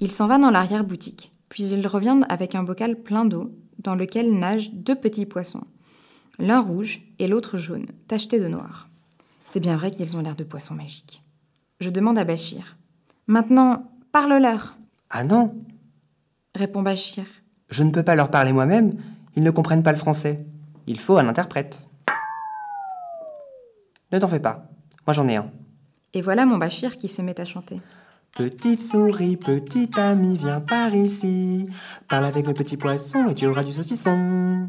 Il 0.01 0.11
s'en 0.11 0.27
va 0.27 0.39
dans 0.39 0.51
l'arrière-boutique, 0.51 1.31
puis 1.51 1.65
il 1.65 1.87
revient 1.87 2.21
avec 2.31 2.55
un 2.55 2.63
bocal 2.63 2.97
plein 2.97 3.27
d'eau 3.27 3.53
dans 3.79 3.95
lequel 3.95 4.33
nagent 4.39 4.71
deux 4.73 4.95
petits 4.95 5.27
poissons, 5.27 5.65
l'un 6.39 6.61
rouge 6.61 7.03
et 7.19 7.29
l'autre 7.29 7.59
jaune, 7.59 7.87
tachetés 8.09 8.39
de 8.39 8.49
noir. 8.49 8.89
C'est 9.45 9.61
bien 9.61 9.77
vrai 9.77 9.91
qu'ils 9.91 10.17
ont 10.17 10.23
l'air 10.23 10.37
de 10.37 10.45
poissons 10.45 10.75
magiques. 10.75 11.23
Je 11.81 11.91
demande 11.91 12.19
à 12.19 12.25
Bachir. 12.25 12.77
Maintenant, 13.27 13.91
parle-leur, 14.13 14.77
Ah 15.11 15.25
non 15.25 15.55
répond 16.55 16.83
Bachir. 16.83 17.25
Je 17.69 17.83
ne 17.85 17.91
peux 17.91 18.03
pas 18.03 18.15
leur 18.15 18.31
parler 18.31 18.53
moi-même. 18.53 18.93
Ils 19.37 19.43
ne 19.43 19.51
comprennent 19.51 19.83
pas 19.83 19.93
le 19.93 19.99
français. 19.99 20.45
Il 20.87 20.99
faut 20.99 21.17
un 21.19 21.29
interprète. 21.29 21.87
Ne 24.13 24.19
t'en 24.19 24.29
fais 24.29 24.41
pas. 24.41 24.69
Moi 25.07 25.15
j'en 25.15 25.29
ai 25.29 25.37
un. 25.37 25.51
Et 26.13 26.21
voilà 26.23 26.45
mon 26.45 26.59
Bachir 26.59 26.99
qui 26.99 27.09
se 27.09 27.23
met 27.23 27.41
à 27.41 27.45
chanter. 27.45 27.81
Petite 28.35 28.81
souris, 28.81 29.37
petit 29.37 29.91
ami, 29.97 30.37
viens 30.37 30.61
par 30.61 30.95
ici. 30.95 31.67
Parle 32.09 32.25
avec 32.25 32.47
mes 32.47 32.55
petits 32.55 32.77
poissons 32.77 33.29
et 33.29 33.35
tu 33.35 33.47
auras 33.47 33.65
du 33.65 33.73
saucisson. 33.73 34.69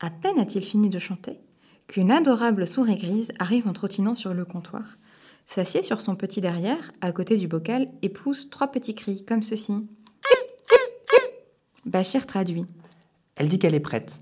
À 0.00 0.10
peine 0.10 0.38
a-t-il 0.38 0.64
fini 0.64 0.88
de 0.88 0.98
chanter 0.98 1.38
qu'une 1.86 2.12
adorable 2.12 2.68
souris 2.68 2.94
grise 2.94 3.32
arrive 3.40 3.66
en 3.66 3.72
trottinant 3.72 4.14
sur 4.14 4.32
le 4.32 4.44
comptoir, 4.44 4.96
s'assied 5.46 5.82
sur 5.82 6.00
son 6.00 6.14
petit 6.14 6.40
derrière, 6.40 6.92
à 7.00 7.10
côté 7.10 7.36
du 7.36 7.48
bocal, 7.48 7.88
et 8.02 8.08
pousse 8.08 8.48
trois 8.48 8.68
petits 8.68 8.94
cris, 8.94 9.24
comme 9.24 9.42
ceci. 9.42 9.88
Bachir 11.84 12.26
traduit. 12.26 12.66
Elle 13.34 13.48
dit 13.48 13.58
qu'elle 13.58 13.74
est 13.74 13.80
prête. 13.80 14.20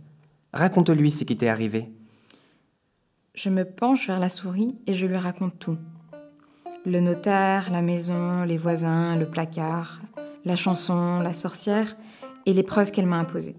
Raconte-lui 0.54 1.10
ce 1.10 1.24
qui 1.24 1.36
t'est 1.36 1.48
arrivé. 1.48 1.90
Je 3.34 3.50
me 3.50 3.64
penche 3.64 4.06
vers 4.06 4.18
la 4.18 4.30
souris 4.30 4.74
et 4.86 4.94
je 4.94 5.06
lui 5.06 5.16
raconte 5.16 5.58
tout. 5.58 5.76
Le 6.88 7.00
notaire, 7.00 7.70
la 7.70 7.82
maison, 7.82 8.44
les 8.44 8.56
voisins, 8.56 9.14
le 9.14 9.28
placard, 9.28 10.00
la 10.46 10.56
chanson, 10.56 11.20
la 11.20 11.34
sorcière 11.34 11.94
et 12.46 12.54
l'épreuve 12.54 12.92
qu'elle 12.92 13.04
m'a 13.04 13.18
imposée. 13.18 13.56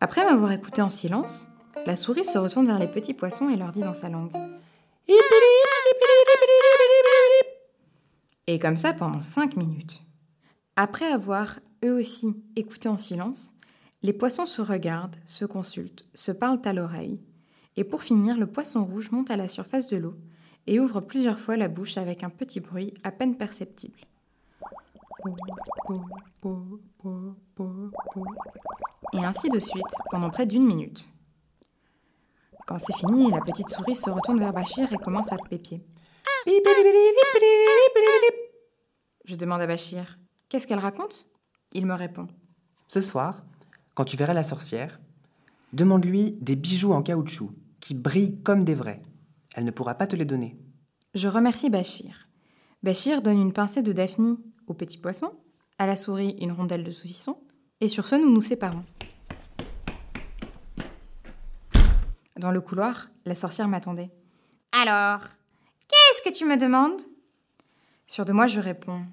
Après 0.00 0.24
m'avoir 0.24 0.50
écouté 0.52 0.80
en 0.80 0.88
silence, 0.88 1.50
la 1.84 1.94
souris 1.94 2.24
se 2.24 2.38
retourne 2.38 2.66
vers 2.66 2.78
les 2.78 2.86
petits 2.86 3.12
poissons 3.12 3.50
et 3.50 3.56
leur 3.56 3.70
dit 3.70 3.82
dans 3.82 3.92
sa 3.92 4.08
langue. 4.08 4.32
Et 8.46 8.58
comme 8.58 8.78
ça 8.78 8.94
pendant 8.94 9.20
cinq 9.20 9.54
minutes. 9.54 10.02
Après 10.76 11.12
avoir, 11.12 11.58
eux 11.84 12.00
aussi, 12.00 12.34
écouté 12.56 12.88
en 12.88 12.96
silence, 12.96 13.52
les 14.02 14.14
poissons 14.14 14.46
se 14.46 14.62
regardent, 14.62 15.16
se 15.26 15.44
consultent, 15.44 16.08
se 16.14 16.32
parlent 16.32 16.62
à 16.64 16.72
l'oreille, 16.72 17.20
et 17.76 17.84
pour 17.84 18.02
finir, 18.02 18.38
le 18.38 18.46
poisson 18.46 18.86
rouge 18.86 19.10
monte 19.10 19.30
à 19.30 19.36
la 19.36 19.48
surface 19.48 19.88
de 19.88 19.98
l'eau 19.98 20.16
et 20.66 20.80
ouvre 20.80 21.00
plusieurs 21.00 21.38
fois 21.38 21.56
la 21.56 21.68
bouche 21.68 21.96
avec 21.98 22.22
un 22.22 22.30
petit 22.30 22.60
bruit 22.60 22.94
à 23.04 23.10
peine 23.10 23.36
perceptible. 23.36 24.00
Et 29.12 29.24
ainsi 29.24 29.48
de 29.50 29.58
suite, 29.60 29.94
pendant 30.10 30.28
près 30.28 30.46
d'une 30.46 30.66
minute. 30.66 31.08
Quand 32.66 32.78
c'est 32.78 32.96
fini, 32.96 33.30
la 33.30 33.40
petite 33.40 33.68
souris 33.68 33.96
se 33.96 34.08
retourne 34.10 34.38
vers 34.38 34.52
Bachir 34.52 34.92
et 34.92 34.98
commence 34.98 35.32
à 35.32 35.36
pépier. 35.36 35.82
Je 39.24 39.36
demande 39.36 39.60
à 39.60 39.66
Bachir 39.66 40.18
Qu'est-ce 40.48 40.66
qu'elle 40.66 40.78
raconte? 40.78 41.28
Il 41.72 41.86
me 41.86 41.94
répond 41.94 42.28
Ce 42.88 43.00
soir, 43.00 43.42
quand 43.94 44.04
tu 44.04 44.16
verras 44.16 44.34
la 44.34 44.42
sorcière, 44.42 45.00
demande-lui 45.72 46.32
des 46.40 46.56
bijoux 46.56 46.92
en 46.92 47.02
caoutchouc 47.02 47.50
qui 47.80 47.94
brillent 47.94 48.40
comme 48.42 48.64
des 48.64 48.74
vrais. 48.74 49.02
Elle 49.54 49.64
ne 49.64 49.70
pourra 49.70 49.94
pas 49.94 50.06
te 50.06 50.16
les 50.16 50.24
donner. 50.24 50.56
Je 51.14 51.28
remercie 51.28 51.70
Bachir. 51.70 52.28
Bachir 52.82 53.22
donne 53.22 53.40
une 53.40 53.52
pincée 53.52 53.82
de 53.82 53.92
Daphne 53.92 54.38
au 54.66 54.74
petit 54.74 54.98
poisson, 54.98 55.32
à 55.78 55.86
la 55.86 55.96
souris 55.96 56.36
une 56.40 56.52
rondelle 56.52 56.84
de 56.84 56.90
saucisson, 56.90 57.38
et 57.80 57.88
sur 57.88 58.06
ce 58.06 58.14
nous 58.14 58.30
nous 58.30 58.42
séparons. 58.42 58.84
Dans 62.36 62.50
le 62.50 62.60
couloir, 62.60 63.08
la 63.24 63.34
sorcière 63.34 63.68
m'attendait. 63.68 64.10
Alors, 64.72 65.20
qu'est-ce 65.86 66.22
que 66.28 66.36
tu 66.36 66.44
me 66.44 66.56
demandes? 66.56 67.02
Sûr 68.06 68.24
de 68.24 68.32
moi, 68.32 68.46
je 68.46 68.58
réponds 68.58 69.04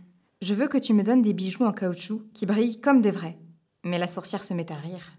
Je 0.41 0.53
veux 0.55 0.67
que 0.67 0.77
tu 0.77 0.93
me 0.93 1.03
donnes 1.03 1.21
des 1.21 1.33
bijoux 1.33 1.65
en 1.65 1.71
caoutchouc 1.71 2.23
qui 2.33 2.45
brillent 2.45 2.81
comme 2.81 3.01
des 3.01 3.11
vrais. 3.11 3.37
Mais 3.83 3.99
la 3.99 4.07
sorcière 4.07 4.43
se 4.43 4.53
met 4.53 4.71
à 4.71 4.75
rire. 4.75 5.11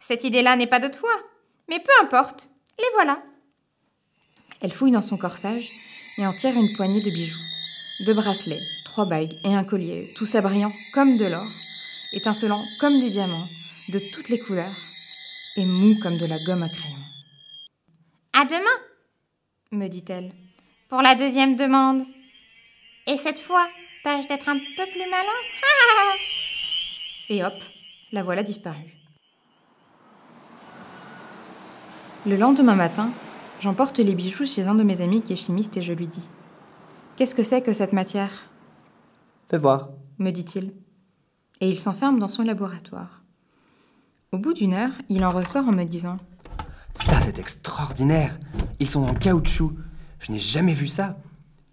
Cette 0.00 0.24
idée-là 0.24 0.56
n'est 0.56 0.66
pas 0.66 0.80
de 0.80 0.88
toi. 0.88 1.10
Mais 1.68 1.78
peu 1.78 1.92
importe, 2.02 2.50
les 2.82 2.88
voilà. 2.94 3.22
Elle 4.60 4.72
fouille 4.72 4.90
dans 4.92 5.02
son 5.02 5.16
corsage 5.16 5.68
et 6.18 6.26
en 6.26 6.32
tire 6.34 6.54
une 6.56 6.74
poignée 6.76 7.02
de 7.02 7.10
bijoux. 7.10 7.38
Deux 8.06 8.14
bracelets, 8.14 8.60
trois 8.84 9.06
bagues 9.06 9.32
et 9.44 9.54
un 9.54 9.64
collier, 9.64 10.12
tout 10.16 10.26
ça 10.26 10.40
brillant 10.40 10.72
comme 10.92 11.16
de 11.16 11.26
l'or, 11.26 11.48
étincelant 12.12 12.64
comme 12.80 13.00
du 13.00 13.10
diamant, 13.10 13.46
de 13.88 13.98
toutes 14.12 14.28
les 14.28 14.38
couleurs, 14.38 14.76
et 15.56 15.64
mou 15.64 15.98
comme 16.00 16.18
de 16.18 16.26
la 16.26 16.38
gomme 16.44 16.62
à 16.62 16.68
crayon. 16.68 16.96
À 18.32 18.44
demain, 18.44 18.78
Me 19.72 19.88
dit-elle. 19.88 20.32
pour 20.88 21.02
la 21.02 21.14
deuxième 21.14 21.56
demande. 21.56 22.02
Et 23.06 23.16
cette 23.16 23.38
fois, 23.38 23.66
tâche 24.04 24.28
d'être 24.28 24.48
un 24.48 24.54
peu 24.58 24.84
plus 24.92 25.10
malin. 25.10 25.40
Et 27.30 27.44
hop, 27.44 27.54
la 28.12 28.22
voilà 28.22 28.42
disparue. 28.42 28.94
Le 32.26 32.36
lendemain 32.36 32.74
matin, 32.76 33.10
j'emporte 33.60 33.98
les 33.98 34.14
bijoux 34.14 34.46
chez 34.46 34.66
un 34.68 34.74
de 34.74 34.82
mes 34.82 35.00
amis 35.00 35.22
qui 35.22 35.32
est 35.32 35.36
chimiste 35.36 35.76
et 35.76 35.82
je 35.82 35.92
lui 35.92 36.06
dis 36.06 36.28
Qu'est-ce 37.16 37.34
que 37.34 37.42
c'est 37.42 37.62
que 37.62 37.72
cette 37.72 37.92
matière? 37.92 38.30
Fais 39.48 39.58
voir. 39.58 39.90
me 40.18 40.30
dit-il. 40.30 40.72
Et 41.60 41.68
il 41.68 41.78
s'enferme 41.78 42.18
dans 42.18 42.28
son 42.28 42.42
laboratoire. 42.42 43.22
Au 44.32 44.38
bout 44.38 44.52
d'une 44.52 44.72
heure, 44.74 44.92
il 45.08 45.24
en 45.24 45.30
ressort 45.30 45.66
en 45.68 45.72
me 45.72 45.84
disant 45.84 46.16
Ça, 46.94 47.20
c'est 47.20 47.38
extraordinaire. 47.38 48.38
Ils 48.80 48.88
sont 48.88 49.02
en 49.02 49.14
caoutchouc. 49.14 49.72
Je 50.20 50.32
n'ai 50.32 50.38
jamais 50.38 50.74
vu 50.74 50.86
ça. 50.86 51.16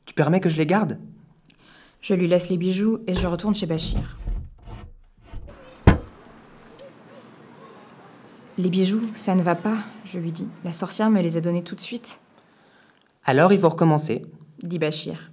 Tu 0.05 0.13
permets 0.13 0.41
que 0.41 0.49
je 0.49 0.57
les 0.57 0.65
garde? 0.65 0.99
Je 2.01 2.13
lui 2.13 2.27
laisse 2.27 2.49
les 2.49 2.57
bijoux 2.57 2.99
et 3.07 3.13
je 3.13 3.27
retourne 3.27 3.55
chez 3.55 3.65
Bachir. 3.65 4.18
Les 8.59 8.69
bijoux, 8.69 9.01
ça 9.13 9.35
ne 9.35 9.41
va 9.41 9.55
pas, 9.55 9.77
je 10.03 10.19
lui 10.19 10.33
dis. 10.33 10.45
La 10.65 10.73
sorcière 10.73 11.09
me 11.09 11.21
les 11.21 11.37
a 11.37 11.41
donnés 11.41 11.63
tout 11.63 11.75
de 11.75 11.79
suite, 11.79 12.19
Alors 13.23 13.53
il 13.53 13.59
faut 13.59 13.69
recommencer. 13.69 14.25
dit 14.61 14.79
Bachir. 14.79 15.31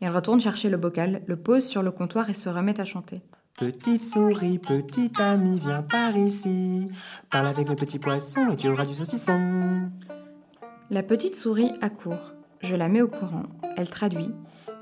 Il 0.00 0.08
retourne 0.10 0.40
chercher 0.40 0.70
le 0.70 0.76
bocal, 0.76 1.22
le 1.26 1.34
pose 1.34 1.64
sur 1.66 1.82
le 1.82 1.90
comptoir 1.90 2.30
et 2.30 2.34
se 2.34 2.48
remet 2.48 2.78
à 2.80 2.84
chanter. 2.84 3.20
Petite 3.58 4.04
souris, 4.04 4.60
petit 4.60 5.10
ami, 5.18 5.58
viens 5.58 5.82
par 5.82 6.16
ici. 6.16 6.86
Parle 7.32 7.48
avec 7.48 7.68
mes 7.68 7.74
petits 7.74 7.98
poissons 7.98 8.48
et 8.48 8.54
tu 8.54 8.68
auras 8.68 8.86
du 8.86 8.94
saucisson. 8.94 9.90
La 10.88 11.02
petite 11.02 11.34
souris 11.34 11.72
accourt. 11.80 12.34
Je 12.60 12.76
la 12.76 12.86
mets 12.86 13.02
au 13.02 13.08
courant. 13.08 13.46
Elle 13.76 13.90
traduit, 13.90 14.30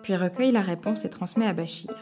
puis 0.02 0.14
recueille 0.16 0.52
la 0.52 0.60
réponse 0.60 1.06
et 1.06 1.10
transmet 1.10 1.46
à 1.46 1.54
Bachir. 1.54 1.94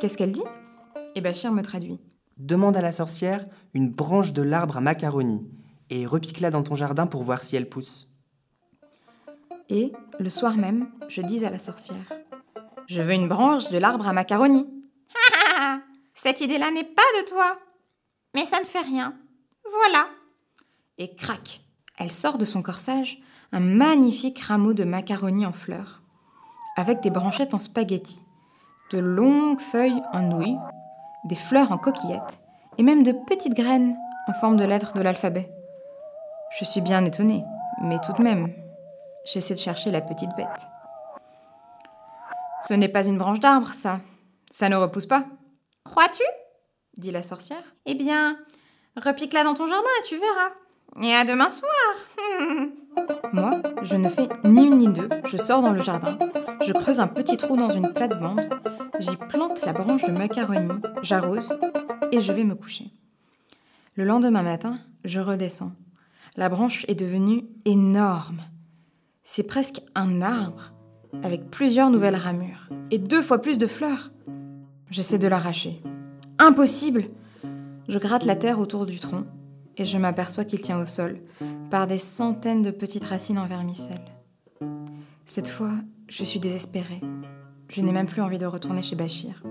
Qu'est-ce 0.00 0.16
qu'elle 0.16 0.32
dit? 0.32 0.42
Et 1.14 1.20
Bachir 1.20 1.52
me 1.52 1.62
traduit. 1.62 2.00
Demande 2.38 2.76
à 2.76 2.82
la 2.82 2.92
sorcière 2.92 3.46
une 3.74 3.90
branche 3.90 4.32
de 4.32 4.42
l'arbre 4.42 4.78
à 4.78 4.80
macaroni 4.80 5.46
et 5.90 6.06
repique-la 6.06 6.50
dans 6.50 6.62
ton 6.62 6.74
jardin 6.74 7.06
pour 7.06 7.22
voir 7.22 7.42
si 7.42 7.54
elle 7.56 7.68
pousse. 7.68 8.08
Et, 9.68 9.92
le 10.18 10.30
soir 10.30 10.56
même, 10.56 10.88
je 11.08 11.22
dis 11.22 11.44
à 11.44 11.50
la 11.50 11.58
sorcière 11.58 12.12
Je 12.86 13.02
veux 13.02 13.12
une 13.12 13.28
branche 13.28 13.68
de 13.68 13.78
l'arbre 13.78 14.08
à 14.08 14.12
macaroni. 14.12 14.66
Ah, 15.58 15.80
cette 16.14 16.40
idée-là 16.40 16.70
n'est 16.70 16.84
pas 16.84 17.02
de 17.20 17.28
toi. 17.28 17.58
Mais 18.34 18.44
ça 18.44 18.60
ne 18.60 18.64
fait 18.64 18.80
rien. 18.80 19.14
Voilà. 19.70 20.06
Et 20.98 21.14
crac 21.14 21.60
Elle 21.98 22.12
sort 22.12 22.38
de 22.38 22.44
son 22.44 22.62
corsage 22.62 23.20
un 23.52 23.60
magnifique 23.60 24.40
rameau 24.40 24.72
de 24.72 24.84
macaroni 24.84 25.44
en 25.44 25.52
fleurs, 25.52 26.00
avec 26.76 27.02
des 27.02 27.10
branchettes 27.10 27.52
en 27.52 27.58
spaghetti, 27.58 28.22
de 28.90 28.98
longues 28.98 29.60
feuilles 29.60 30.02
en 30.14 30.22
nouilles, 30.22 30.56
des 31.24 31.34
fleurs 31.34 31.72
en 31.72 31.78
coquillettes 31.78 32.40
et 32.78 32.82
même 32.82 33.02
de 33.02 33.12
petites 33.12 33.54
graines 33.54 33.96
en 34.28 34.32
forme 34.32 34.56
de 34.56 34.64
lettres 34.64 34.94
de 34.94 35.02
l'alphabet. 35.02 35.50
Je 36.58 36.64
suis 36.64 36.80
bien 36.80 37.04
étonnée, 37.04 37.44
mais 37.82 37.98
tout 38.00 38.12
de 38.12 38.22
même, 38.22 38.52
j'essaie 39.24 39.54
de 39.54 39.58
chercher 39.58 39.90
la 39.90 40.00
petite 40.00 40.34
bête. 40.36 40.68
Ce 42.66 42.74
n'est 42.74 42.88
pas 42.88 43.06
une 43.06 43.18
branche 43.18 43.40
d'arbre, 43.40 43.72
ça. 43.72 44.00
Ça 44.50 44.68
ne 44.68 44.76
repousse 44.76 45.06
pas. 45.06 45.24
Crois-tu? 45.84 46.22
dit 46.96 47.10
la 47.10 47.22
sorcière. 47.22 47.62
Eh 47.86 47.94
bien, 47.94 48.36
repique-la 48.96 49.44
dans 49.44 49.54
ton 49.54 49.66
jardin 49.66 49.88
et 50.00 50.06
tu 50.06 50.16
verras. 50.16 50.50
Et 51.02 51.14
à 51.14 51.24
demain 51.24 51.50
soir. 51.50 51.70
Moi, 53.32 53.62
je 53.82 53.96
ne 53.96 54.08
fais 54.08 54.28
ni 54.44 54.66
une 54.66 54.78
ni 54.78 54.88
deux. 54.88 55.08
Je 55.24 55.36
sors 55.36 55.62
dans 55.62 55.72
le 55.72 55.80
jardin. 55.80 56.18
Je 56.66 56.72
creuse 56.72 57.00
un 57.00 57.08
petit 57.08 57.36
trou 57.36 57.56
dans 57.56 57.70
une 57.70 57.92
plate-bande. 57.92 58.48
J'y 59.00 59.16
plante 59.16 59.64
la 59.64 59.72
branche 59.72 60.04
de 60.04 60.12
macaroni. 60.12 60.80
J'arrose 61.02 61.52
et 62.12 62.20
je 62.20 62.32
vais 62.32 62.44
me 62.44 62.54
coucher. 62.54 62.90
Le 63.94 64.04
lendemain 64.04 64.42
matin, 64.42 64.78
je 65.04 65.20
redescends. 65.20 65.72
La 66.36 66.48
branche 66.48 66.84
est 66.88 66.94
devenue 66.94 67.44
énorme. 67.64 68.42
C'est 69.24 69.46
presque 69.46 69.82
un 69.94 70.22
arbre 70.22 70.72
avec 71.22 71.50
plusieurs 71.50 71.90
nouvelles 71.90 72.16
ramures 72.16 72.68
et 72.90 72.98
deux 72.98 73.22
fois 73.22 73.40
plus 73.40 73.58
de 73.58 73.66
fleurs. 73.66 74.10
J'essaie 74.90 75.18
de 75.18 75.28
l'arracher. 75.28 75.82
Impossible 76.38 77.04
Je 77.88 77.98
gratte 77.98 78.24
la 78.24 78.36
terre 78.36 78.60
autour 78.60 78.86
du 78.86 78.98
tronc 78.98 79.24
et 79.76 79.84
je 79.84 79.98
m'aperçois 79.98 80.44
qu'il 80.44 80.62
tient 80.62 80.80
au 80.80 80.86
sol 80.86 81.18
par 81.70 81.86
des 81.86 81.98
centaines 81.98 82.62
de 82.62 82.70
petites 82.70 83.04
racines 83.04 83.38
en 83.38 83.46
vermicelle. 83.46 84.04
Cette 85.26 85.48
fois, 85.48 85.72
je 86.08 86.24
suis 86.24 86.40
désespérée. 86.40 87.00
Je 87.68 87.80
n'ai 87.80 87.92
même 87.92 88.06
plus 88.06 88.22
envie 88.22 88.38
de 88.38 88.46
retourner 88.46 88.82
chez 88.82 88.96
Bachir. 88.96 89.42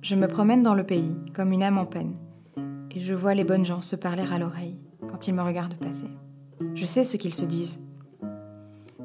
Je 0.00 0.14
me 0.14 0.28
promène 0.28 0.62
dans 0.62 0.74
le 0.74 0.84
pays 0.84 1.14
comme 1.34 1.52
une 1.52 1.62
âme 1.62 1.78
en 1.78 1.84
peine 1.84 2.14
et 2.94 3.00
je 3.00 3.14
vois 3.14 3.34
les 3.34 3.44
bonnes 3.44 3.66
gens 3.66 3.80
se 3.80 3.96
parler 3.96 4.24
à 4.32 4.38
l'oreille 4.38 4.78
quand 5.08 5.28
ils 5.28 5.34
me 5.34 5.42
regardent 5.42 5.74
passer. 5.74 6.08
Je 6.74 6.86
sais 6.86 7.04
ce 7.04 7.16
qu'ils 7.16 7.34
se 7.34 7.44
disent. 7.44 7.80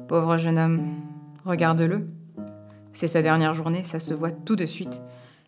Pauvre 0.08 0.36
jeune 0.36 0.58
homme, 0.58 0.94
regarde-le. 1.44 2.08
C'est 2.92 3.06
sa 3.06 3.22
dernière 3.22 3.54
journée, 3.54 3.82
ça 3.82 3.98
se 3.98 4.14
voit 4.14 4.32
tout 4.32 4.56
de 4.56 4.66
suite. 4.66 5.02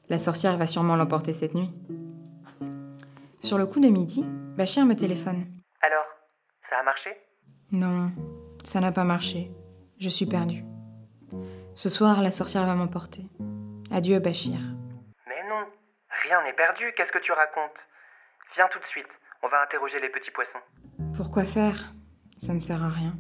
La 0.09 0.19
sorcière 0.19 0.57
va 0.57 0.67
sûrement 0.67 0.97
l'emporter 0.97 1.33
cette 1.33 1.55
nuit. 1.55 1.71
Sur 3.47 3.59
le 3.59 3.67
coup 3.67 3.79
de 3.79 3.87
midi, 3.87 4.25
Bachir 4.59 4.85
me 4.85 4.97
téléphone. 4.97 5.47
Alors, 5.81 6.05
ça 6.69 6.81
a 6.81 6.83
marché? 6.83 7.17
Non, 7.71 8.11
ça 8.65 8.81
n'a 8.81 8.91
pas 8.91 9.05
marché. 9.05 9.53
Je 10.01 10.09
suis 10.09 10.27
perdue. 10.27 10.65
Ce 11.77 11.89
soir, 11.89 12.23
la 12.23 12.33
sorcière 12.33 12.67
va 12.67 12.75
m'emporter. 12.75 13.23
Adieu, 13.93 14.19
Bachir. 14.19 14.59
Mais 15.29 15.49
non, 15.49 15.63
rien 16.25 16.43
n'est 16.43 16.55
perdu, 16.55 16.93
qu'est-ce 16.97 17.13
que 17.13 17.23
tu 17.23 17.31
racontes? 17.31 17.79
Viens 18.57 18.67
tout 18.73 18.81
de 18.81 18.87
suite, 18.87 19.07
on 19.45 19.49
va 19.49 19.63
interroger 19.63 20.01
les 20.01 20.09
petits 20.09 20.33
poissons. 20.33 20.65
Pourquoi 21.17 21.45
faire? 21.45 21.95
Ça 22.39 22.53
ne 22.53 22.59
sert 22.59 22.83
à 22.83 22.89
rien. 22.89 23.15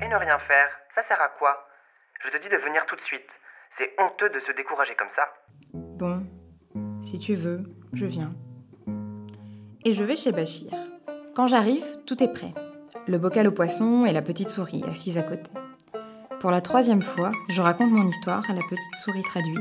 Et 0.00 0.06
ne 0.06 0.14
rien 0.14 0.38
faire, 0.38 0.68
ça 0.94 1.02
sert 1.08 1.20
à 1.20 1.30
quoi? 1.40 1.66
Je 2.24 2.30
te 2.30 2.40
dis 2.40 2.48
de 2.48 2.62
venir 2.62 2.86
tout 2.86 2.94
de 2.94 3.00
suite. 3.00 3.26
C'est 3.76 3.90
honteux 3.98 4.30
de 4.30 4.38
se 4.38 4.52
décourager 4.52 4.94
comme 4.94 5.10
ça. 5.16 5.26
Bon, 5.74 6.22
si 7.02 7.18
tu 7.18 7.34
veux, 7.34 7.64
je 7.92 8.06
viens. 8.06 8.32
Et 9.84 9.92
je 9.92 10.04
vais 10.04 10.14
chez 10.14 10.30
Bachir. 10.30 10.70
Quand 11.34 11.48
j'arrive, 11.48 11.84
tout 12.06 12.22
est 12.22 12.32
prêt. 12.32 12.54
Le 13.08 13.18
bocal 13.18 13.48
au 13.48 13.52
poisson 13.52 14.06
et 14.06 14.12
la 14.12 14.22
petite 14.22 14.48
souris 14.48 14.84
assise 14.86 15.18
à 15.18 15.24
côté. 15.24 15.50
Pour 16.38 16.52
la 16.52 16.60
troisième 16.60 17.02
fois, 17.02 17.32
je 17.48 17.60
raconte 17.60 17.90
mon 17.90 18.06
histoire 18.08 18.48
à 18.48 18.52
la 18.52 18.60
petite 18.62 18.96
souris 19.02 19.24
traduit. 19.24 19.58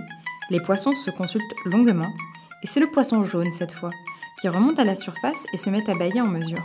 Les 0.51 0.59
poissons 0.59 0.93
se 0.93 1.09
consultent 1.09 1.43
longuement, 1.65 2.11
et 2.61 2.67
c'est 2.67 2.79
le 2.79 2.91
poisson 2.91 3.23
jaune 3.23 3.51
cette 3.51 3.71
fois, 3.71 3.89
qui 4.41 4.47
remonte 4.47 4.77
à 4.77 4.83
la 4.83 4.93
surface 4.93 5.45
et 5.53 5.57
se 5.57 5.71
met 5.71 5.89
à 5.89 5.95
bailler 5.95 6.21
en 6.21 6.27
mesure. 6.27 6.63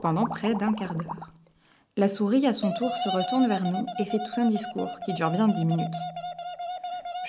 Pendant 0.00 0.26
près 0.26 0.54
d'un 0.54 0.74
quart 0.74 0.94
d'heure. 0.94 1.33
La 1.96 2.08
souris, 2.08 2.44
à 2.44 2.52
son 2.52 2.72
tour, 2.72 2.90
se 2.96 3.08
retourne 3.08 3.46
vers 3.46 3.62
nous 3.62 3.86
et 4.00 4.04
fait 4.04 4.18
tout 4.18 4.40
un 4.40 4.48
discours 4.48 4.90
qui 5.04 5.14
dure 5.14 5.30
bien 5.30 5.46
dix 5.46 5.64
minutes. 5.64 5.86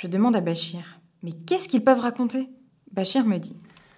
Je 0.01 0.07
demande 0.07 0.35
à 0.35 0.41
Bachir 0.41 0.99
Mais 1.21 1.33
qu'est-ce 1.33 1.69
qu'ils 1.69 1.83
peuvent 1.83 1.99
raconter? 1.99 2.49
Bachir 2.91 3.27
me 3.27 3.37
dit 3.37 3.55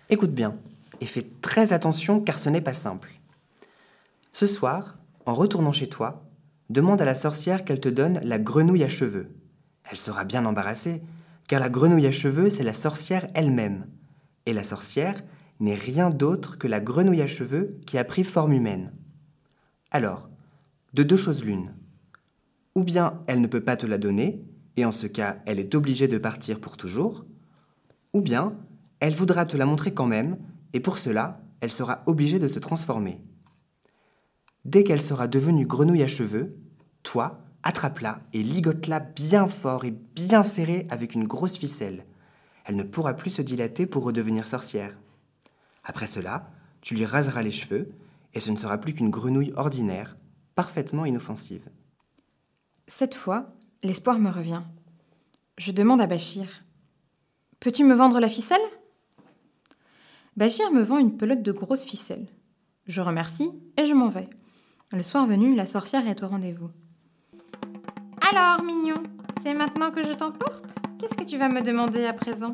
Écoute 0.09 0.33
bien 0.33 0.57
et 0.99 1.05
fais 1.05 1.25
très 1.41 1.71
attention 1.71 2.19
car 2.19 2.37
ce 2.37 2.49
n'est 2.49 2.59
pas 2.59 2.73
simple. 2.73 3.13
Ce 4.33 4.45
soir, 4.45 4.97
en 5.25 5.35
retournant 5.35 5.71
chez 5.71 5.87
toi, 5.87 6.25
demande 6.69 7.01
à 7.01 7.05
la 7.05 7.15
sorcière 7.15 7.63
qu'elle 7.63 7.79
te 7.79 7.87
donne 7.87 8.19
la 8.21 8.37
grenouille 8.37 8.83
à 8.83 8.89
cheveux. 8.89 9.29
Elle 9.89 9.97
sera 9.97 10.25
bien 10.25 10.45
embarrassée, 10.45 11.01
car 11.47 11.61
la 11.61 11.69
grenouille 11.69 12.07
à 12.07 12.11
cheveux, 12.11 12.49
c'est 12.49 12.63
la 12.63 12.73
sorcière 12.73 13.25
elle-même. 13.35 13.87
Et 14.45 14.51
la 14.51 14.63
sorcière 14.63 15.23
n'est 15.61 15.75
rien 15.75 16.09
d'autre 16.09 16.57
que 16.57 16.67
la 16.67 16.81
grenouille 16.81 17.21
à 17.21 17.27
cheveux 17.27 17.79
qui 17.87 17.97
a 17.97 18.03
pris 18.03 18.25
forme 18.25 18.51
humaine. 18.51 18.91
Alors, 19.91 20.27
de 20.97 21.03
deux 21.03 21.15
choses 21.15 21.45
l'une. 21.45 21.75
Ou 22.73 22.83
bien 22.83 23.21
elle 23.27 23.39
ne 23.39 23.45
peut 23.45 23.63
pas 23.63 23.77
te 23.77 23.85
la 23.85 23.99
donner, 23.99 24.43
et 24.77 24.83
en 24.83 24.91
ce 24.91 25.05
cas 25.05 25.37
elle 25.45 25.59
est 25.59 25.75
obligée 25.75 26.07
de 26.07 26.17
partir 26.17 26.59
pour 26.59 26.75
toujours, 26.75 27.23
ou 28.13 28.21
bien 28.21 28.55
elle 28.99 29.13
voudra 29.13 29.45
te 29.45 29.55
la 29.55 29.67
montrer 29.67 29.93
quand 29.93 30.07
même, 30.07 30.39
et 30.73 30.79
pour 30.79 30.97
cela 30.97 31.39
elle 31.61 31.71
sera 31.71 32.01
obligée 32.07 32.39
de 32.39 32.47
se 32.47 32.57
transformer. 32.57 33.21
Dès 34.65 34.83
qu'elle 34.83 35.01
sera 35.01 35.27
devenue 35.27 35.67
grenouille 35.67 36.01
à 36.01 36.07
cheveux, 36.07 36.57
toi, 37.03 37.41
attrape-la 37.61 38.21
et 38.33 38.41
ligote-la 38.41 38.99
bien 38.99 39.47
fort 39.47 39.85
et 39.85 39.91
bien 39.91 40.41
serré 40.41 40.87
avec 40.89 41.13
une 41.13 41.27
grosse 41.27 41.57
ficelle. 41.57 42.05
Elle 42.65 42.75
ne 42.75 42.81
pourra 42.81 43.13
plus 43.13 43.29
se 43.29 43.43
dilater 43.43 43.85
pour 43.85 44.03
redevenir 44.03 44.47
sorcière. 44.47 44.97
Après 45.83 46.07
cela, 46.07 46.49
tu 46.81 46.95
lui 46.95 47.05
raseras 47.05 47.43
les 47.43 47.51
cheveux 47.51 47.91
et 48.33 48.39
ce 48.39 48.49
ne 48.49 48.57
sera 48.57 48.79
plus 48.79 48.93
qu'une 48.93 49.11
grenouille 49.11 49.53
ordinaire, 49.55 50.17
parfaitement 50.57 51.05
inoffensive. 51.05 51.69
Cette 52.87 53.13
fois, 53.13 53.53
l'espoir 53.83 54.17
me 54.17 54.31
revient. 54.31 54.63
Je 55.59 55.71
demande 55.71 56.01
à 56.01 56.07
Bachir 56.07 56.63
Peux-tu 57.59 57.83
me 57.83 57.93
vendre 57.93 58.19
la 58.19 58.27
ficelle? 58.27 58.67
Bachir 60.35 60.71
me 60.71 60.81
vend 60.81 60.97
une 60.97 61.15
pelote 61.15 61.43
de 61.43 61.51
grosses 61.51 61.85
ficelles. 61.85 62.27
Je 62.87 63.01
remercie 63.01 63.51
et 63.77 63.85
je 63.85 63.93
m'en 63.93 64.09
vais. 64.09 64.29
Le 64.91 65.03
soir 65.03 65.27
venu, 65.27 65.53
la 65.55 65.65
sorcière 65.67 66.07
est 66.07 66.23
au 66.23 66.27
rendez-vous. 66.27 66.71
Alors, 68.31 68.63
mignon, 68.63 69.01
c'est 69.41 69.53
maintenant 69.53 69.91
que 69.91 70.03
je 70.03 70.13
t'emporte? 70.13 70.75
Qu'est-ce 70.99 71.15
que 71.17 71.23
tu 71.23 71.37
vas 71.37 71.49
me 71.49 71.61
demander 71.61 72.05
à 72.05 72.13
présent? 72.13 72.53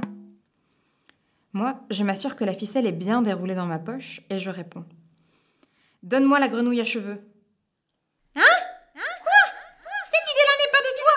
Moi, 1.53 1.79
je 1.89 2.03
m'assure 2.03 2.35
que 2.35 2.43
la 2.43 2.53
ficelle 2.53 2.85
est 2.85 2.91
bien 2.91 3.21
déroulée 3.21 3.55
dans 3.55 3.65
ma 3.65 3.79
poche 3.79 4.21
et 4.29 4.39
je 4.39 4.49
réponds. 4.49 4.85
Donne-moi 6.01 6.39
la 6.39 6.49
grenouille 6.49 6.81
à 6.81 6.85
cheveux. 6.85 7.21
Hein 8.35 8.41
Hein 8.95 9.13
Quoi 9.21 9.43
Cette 10.09 10.27
idée-là 10.33 10.53
n'est 10.59 10.71
pas 10.71 10.83
de 10.87 10.93
toi 11.01 11.13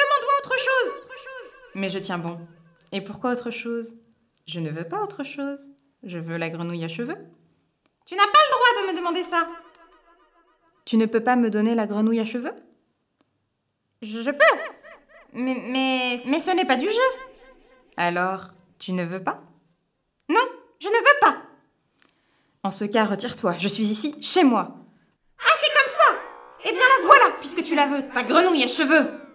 Demande-moi 0.00 0.34
autre 0.42 0.56
chose 0.58 0.92
Mais 1.78 1.90
je 1.90 2.00
tiens 2.00 2.18
bon. 2.18 2.40
Et 2.90 3.00
pourquoi 3.00 3.30
autre 3.30 3.52
chose? 3.52 3.94
Je 4.48 4.58
ne 4.58 4.68
veux 4.68 4.82
pas 4.82 5.00
autre 5.00 5.22
chose. 5.22 5.60
Je 6.02 6.18
veux 6.18 6.36
la 6.36 6.50
grenouille 6.50 6.84
à 6.84 6.88
cheveux. 6.88 7.16
Tu 8.04 8.16
n'as 8.16 8.26
pas 8.26 8.38
le 8.46 8.50
droit 8.52 8.82
de 8.82 8.92
me 8.92 8.98
demander 8.98 9.22
ça 9.22 9.46
Tu 10.84 10.96
ne 10.96 11.06
peux 11.06 11.22
pas 11.22 11.36
me 11.36 11.50
donner 11.50 11.76
la 11.76 11.86
grenouille 11.86 12.18
à 12.18 12.24
cheveux? 12.24 12.54
Je, 14.02 14.22
je 14.22 14.30
peux 14.32 14.44
mais, 15.34 15.54
mais, 15.68 16.18
mais 16.26 16.40
ce 16.40 16.50
n'est 16.50 16.64
pas 16.64 16.74
du 16.74 16.86
jeu 16.86 17.08
Alors, 17.96 18.48
tu 18.80 18.92
ne 18.92 19.04
veux 19.04 19.22
pas? 19.22 19.40
Non, 20.28 20.40
je 20.80 20.88
ne 20.88 20.92
veux 20.94 21.20
pas 21.20 21.36
En 22.64 22.72
ce 22.72 22.86
cas, 22.86 23.04
retire-toi. 23.04 23.54
Je 23.58 23.68
suis 23.68 23.86
ici, 23.86 24.16
chez 24.20 24.42
moi. 24.42 24.74
Ah, 25.38 25.56
c'est 25.60 25.70
comme 25.78 25.94
ça 25.94 26.22
Eh 26.64 26.72
bien 26.72 26.80
la 26.80 27.06
voilà, 27.06 27.36
puisque 27.38 27.62
tu 27.62 27.76
la 27.76 27.86
veux, 27.86 28.08
ta 28.08 28.24
grenouille 28.24 28.64
à 28.64 28.66
cheveux 28.66 29.27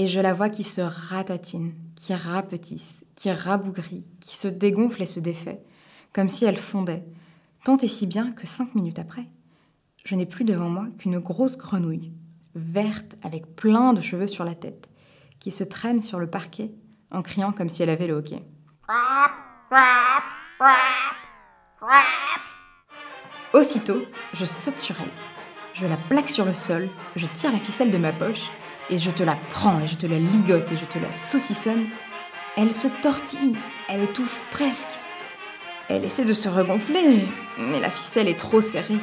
Et 0.00 0.06
je 0.06 0.20
la 0.20 0.32
vois 0.32 0.48
qui 0.48 0.62
se 0.62 0.80
ratatine, 0.80 1.74
qui 1.96 2.14
rapetisse, 2.14 3.04
qui 3.16 3.32
rabougrit, 3.32 4.04
qui 4.20 4.36
se 4.36 4.46
dégonfle 4.46 5.02
et 5.02 5.06
se 5.06 5.18
défait, 5.18 5.60
comme 6.12 6.28
si 6.28 6.44
elle 6.44 6.56
fondait, 6.56 7.04
tant 7.64 7.76
et 7.78 7.88
si 7.88 8.06
bien 8.06 8.30
que 8.30 8.46
cinq 8.46 8.76
minutes 8.76 9.00
après, 9.00 9.26
je 10.04 10.14
n'ai 10.14 10.24
plus 10.24 10.44
devant 10.44 10.68
moi 10.68 10.86
qu'une 10.98 11.18
grosse 11.18 11.58
grenouille, 11.58 12.12
verte 12.54 13.16
avec 13.24 13.56
plein 13.56 13.92
de 13.92 14.00
cheveux 14.00 14.28
sur 14.28 14.44
la 14.44 14.54
tête, 14.54 14.88
qui 15.40 15.50
se 15.50 15.64
traîne 15.64 16.00
sur 16.00 16.20
le 16.20 16.30
parquet 16.30 16.70
en 17.10 17.20
criant 17.20 17.50
comme 17.50 17.68
si 17.68 17.82
elle 17.82 17.90
avait 17.90 18.06
le 18.06 18.14
hoquet. 18.14 18.44
Aussitôt, 23.52 24.02
je 24.34 24.44
saute 24.44 24.78
sur 24.78 24.94
elle. 25.00 25.10
Je 25.74 25.86
la 25.86 25.96
plaque 25.96 26.30
sur 26.30 26.44
le 26.44 26.54
sol, 26.54 26.88
je 27.16 27.26
tire 27.26 27.50
la 27.50 27.58
ficelle 27.58 27.90
de 27.90 27.98
ma 27.98 28.12
poche 28.12 28.48
et 28.90 28.98
je 28.98 29.10
te 29.10 29.22
la 29.22 29.36
prends 29.50 29.80
et 29.80 29.86
je 29.86 29.96
te 29.96 30.06
la 30.06 30.18
ligote 30.18 30.72
et 30.72 30.76
je 30.76 30.84
te 30.84 30.98
la 30.98 31.12
saucissonne. 31.12 31.86
Elle 32.56 32.72
se 32.72 32.88
tortille, 33.02 33.56
elle 33.88 34.02
étouffe 34.02 34.42
presque. 34.50 35.00
Elle 35.88 36.04
essaie 36.04 36.24
de 36.24 36.32
se 36.32 36.48
regonfler, 36.48 37.26
mais 37.58 37.80
la 37.80 37.90
ficelle 37.90 38.28
est 38.28 38.38
trop 38.38 38.60
serrée. 38.60 38.98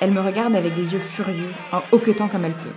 Elle 0.00 0.12
me 0.12 0.20
regarde 0.20 0.56
avec 0.56 0.74
des 0.74 0.94
yeux 0.94 1.00
furieux, 1.00 1.52
en 1.72 1.82
hoquetant 1.92 2.28
comme 2.28 2.44
elle 2.44 2.54
peut. 2.54 2.70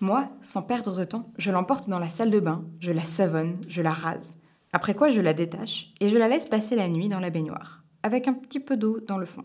Moi, 0.00 0.28
sans 0.42 0.62
perdre 0.62 0.96
de 0.96 1.04
temps, 1.04 1.24
je 1.38 1.50
l'emporte 1.50 1.88
dans 1.88 1.98
la 1.98 2.08
salle 2.08 2.30
de 2.30 2.40
bain, 2.40 2.64
je 2.80 2.90
la 2.90 3.04
savonne, 3.04 3.58
je 3.68 3.80
la 3.80 3.92
rase. 3.92 4.36
Après 4.74 4.96
quoi, 4.96 5.08
je 5.08 5.20
la 5.20 5.34
détache 5.34 5.92
et 6.00 6.08
je 6.08 6.16
la 6.16 6.26
laisse 6.26 6.48
passer 6.48 6.74
la 6.74 6.88
nuit 6.88 7.08
dans 7.08 7.20
la 7.20 7.30
baignoire, 7.30 7.84
avec 8.02 8.26
un 8.26 8.32
petit 8.34 8.58
peu 8.58 8.76
d'eau 8.76 8.98
dans 8.98 9.18
le 9.18 9.24
fond. 9.24 9.44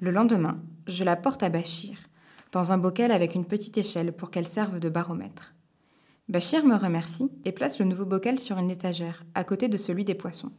Le 0.00 0.10
lendemain, 0.10 0.58
je 0.86 1.02
la 1.02 1.16
porte 1.16 1.42
à 1.42 1.48
Bachir, 1.48 1.96
dans 2.52 2.74
un 2.74 2.78
bocal 2.78 3.10
avec 3.10 3.34
une 3.34 3.46
petite 3.46 3.78
échelle 3.78 4.12
pour 4.12 4.30
qu'elle 4.30 4.46
serve 4.46 4.80
de 4.80 4.90
baromètre. 4.90 5.54
Bachir 6.28 6.66
me 6.66 6.76
remercie 6.76 7.32
et 7.46 7.52
place 7.52 7.78
le 7.78 7.86
nouveau 7.86 8.04
bocal 8.04 8.38
sur 8.38 8.58
une 8.58 8.70
étagère, 8.70 9.24
à 9.34 9.44
côté 9.44 9.68
de 9.68 9.78
celui 9.78 10.04
des 10.04 10.14
poissons. 10.14 10.52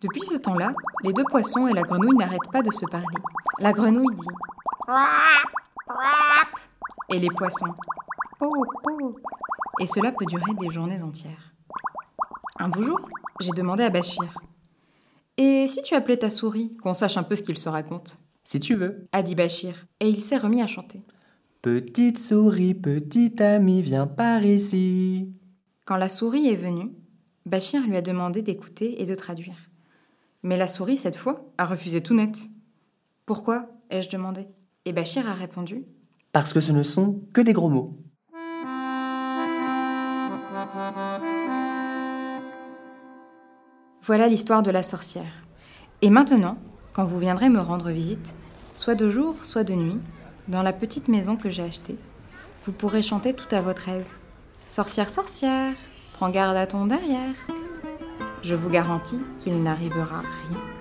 Depuis 0.00 0.22
ce 0.22 0.36
temps-là, 0.36 0.72
les 1.02 1.12
deux 1.12 1.24
poissons 1.24 1.66
et 1.66 1.72
la 1.72 1.82
grenouille 1.82 2.16
n'arrêtent 2.16 2.52
pas 2.52 2.62
de 2.62 2.70
se 2.70 2.86
parler. 2.86 3.18
La 3.58 3.72
grenouille 3.72 4.14
dit 4.14 4.28
et 7.08 7.18
les 7.18 7.30
poissons. 7.30 7.74
Et 9.80 9.86
cela 9.86 10.12
peut 10.12 10.26
durer 10.26 10.54
des 10.60 10.70
journées 10.70 11.02
entières. 11.02 11.52
Un 12.62 12.68
beau 12.68 12.82
jour, 12.82 13.00
j'ai 13.40 13.52
demandé 13.56 13.82
à 13.82 13.88
Bachir. 13.88 14.38
Et 15.38 15.66
si 15.66 15.80
tu 15.80 15.94
appelais 15.94 16.18
ta 16.18 16.28
souris, 16.28 16.76
qu'on 16.82 16.92
sache 16.92 17.16
un 17.16 17.22
peu 17.22 17.34
ce 17.34 17.42
qu'il 17.42 17.56
se 17.56 17.70
raconte 17.70 18.18
Si 18.44 18.60
tu 18.60 18.74
veux. 18.74 19.06
a 19.12 19.22
dit 19.22 19.34
Bachir, 19.34 19.86
et 20.00 20.10
il 20.10 20.20
s'est 20.20 20.36
remis 20.36 20.60
à 20.60 20.66
chanter. 20.66 21.02
Petite 21.62 22.18
souris, 22.18 22.74
petit 22.74 23.42
ami, 23.42 23.80
viens 23.80 24.06
par 24.06 24.44
ici. 24.44 25.32
Quand 25.86 25.96
la 25.96 26.10
souris 26.10 26.48
est 26.48 26.54
venue, 26.54 26.92
Bachir 27.46 27.80
lui 27.86 27.96
a 27.96 28.02
demandé 28.02 28.42
d'écouter 28.42 29.00
et 29.00 29.06
de 29.06 29.14
traduire. 29.14 29.70
Mais 30.42 30.58
la 30.58 30.66
souris, 30.66 30.98
cette 30.98 31.16
fois, 31.16 31.50
a 31.56 31.64
refusé 31.64 32.02
tout 32.02 32.14
net. 32.14 32.48
Pourquoi 33.24 33.70
ai-je 33.88 34.10
demandé? 34.10 34.46
Et 34.84 34.92
Bachir 34.92 35.26
a 35.26 35.32
répondu 35.32 35.86
Parce 36.32 36.52
que 36.52 36.60
ce 36.60 36.72
ne 36.72 36.82
sont 36.82 37.22
que 37.32 37.40
des 37.40 37.54
gros 37.54 37.70
mots. 37.70 37.96
Voilà 44.02 44.28
l'histoire 44.28 44.62
de 44.62 44.70
la 44.70 44.82
sorcière. 44.82 45.44
Et 46.00 46.08
maintenant, 46.08 46.56
quand 46.94 47.04
vous 47.04 47.18
viendrez 47.18 47.50
me 47.50 47.60
rendre 47.60 47.90
visite, 47.90 48.34
soit 48.72 48.94
de 48.94 49.10
jour, 49.10 49.44
soit 49.44 49.62
de 49.62 49.74
nuit, 49.74 49.98
dans 50.48 50.62
la 50.62 50.72
petite 50.72 51.08
maison 51.08 51.36
que 51.36 51.50
j'ai 51.50 51.64
achetée, 51.64 51.98
vous 52.64 52.72
pourrez 52.72 53.02
chanter 53.02 53.34
tout 53.34 53.54
à 53.54 53.60
votre 53.60 53.90
aise. 53.90 54.16
Sorcière, 54.66 55.10
sorcière, 55.10 55.74
prends 56.14 56.30
garde 56.30 56.56
à 56.56 56.66
ton 56.66 56.86
derrière. 56.86 57.34
Je 58.42 58.54
vous 58.54 58.70
garantis 58.70 59.20
qu'il 59.38 59.62
n'arrivera 59.62 60.20
rien. 60.20 60.79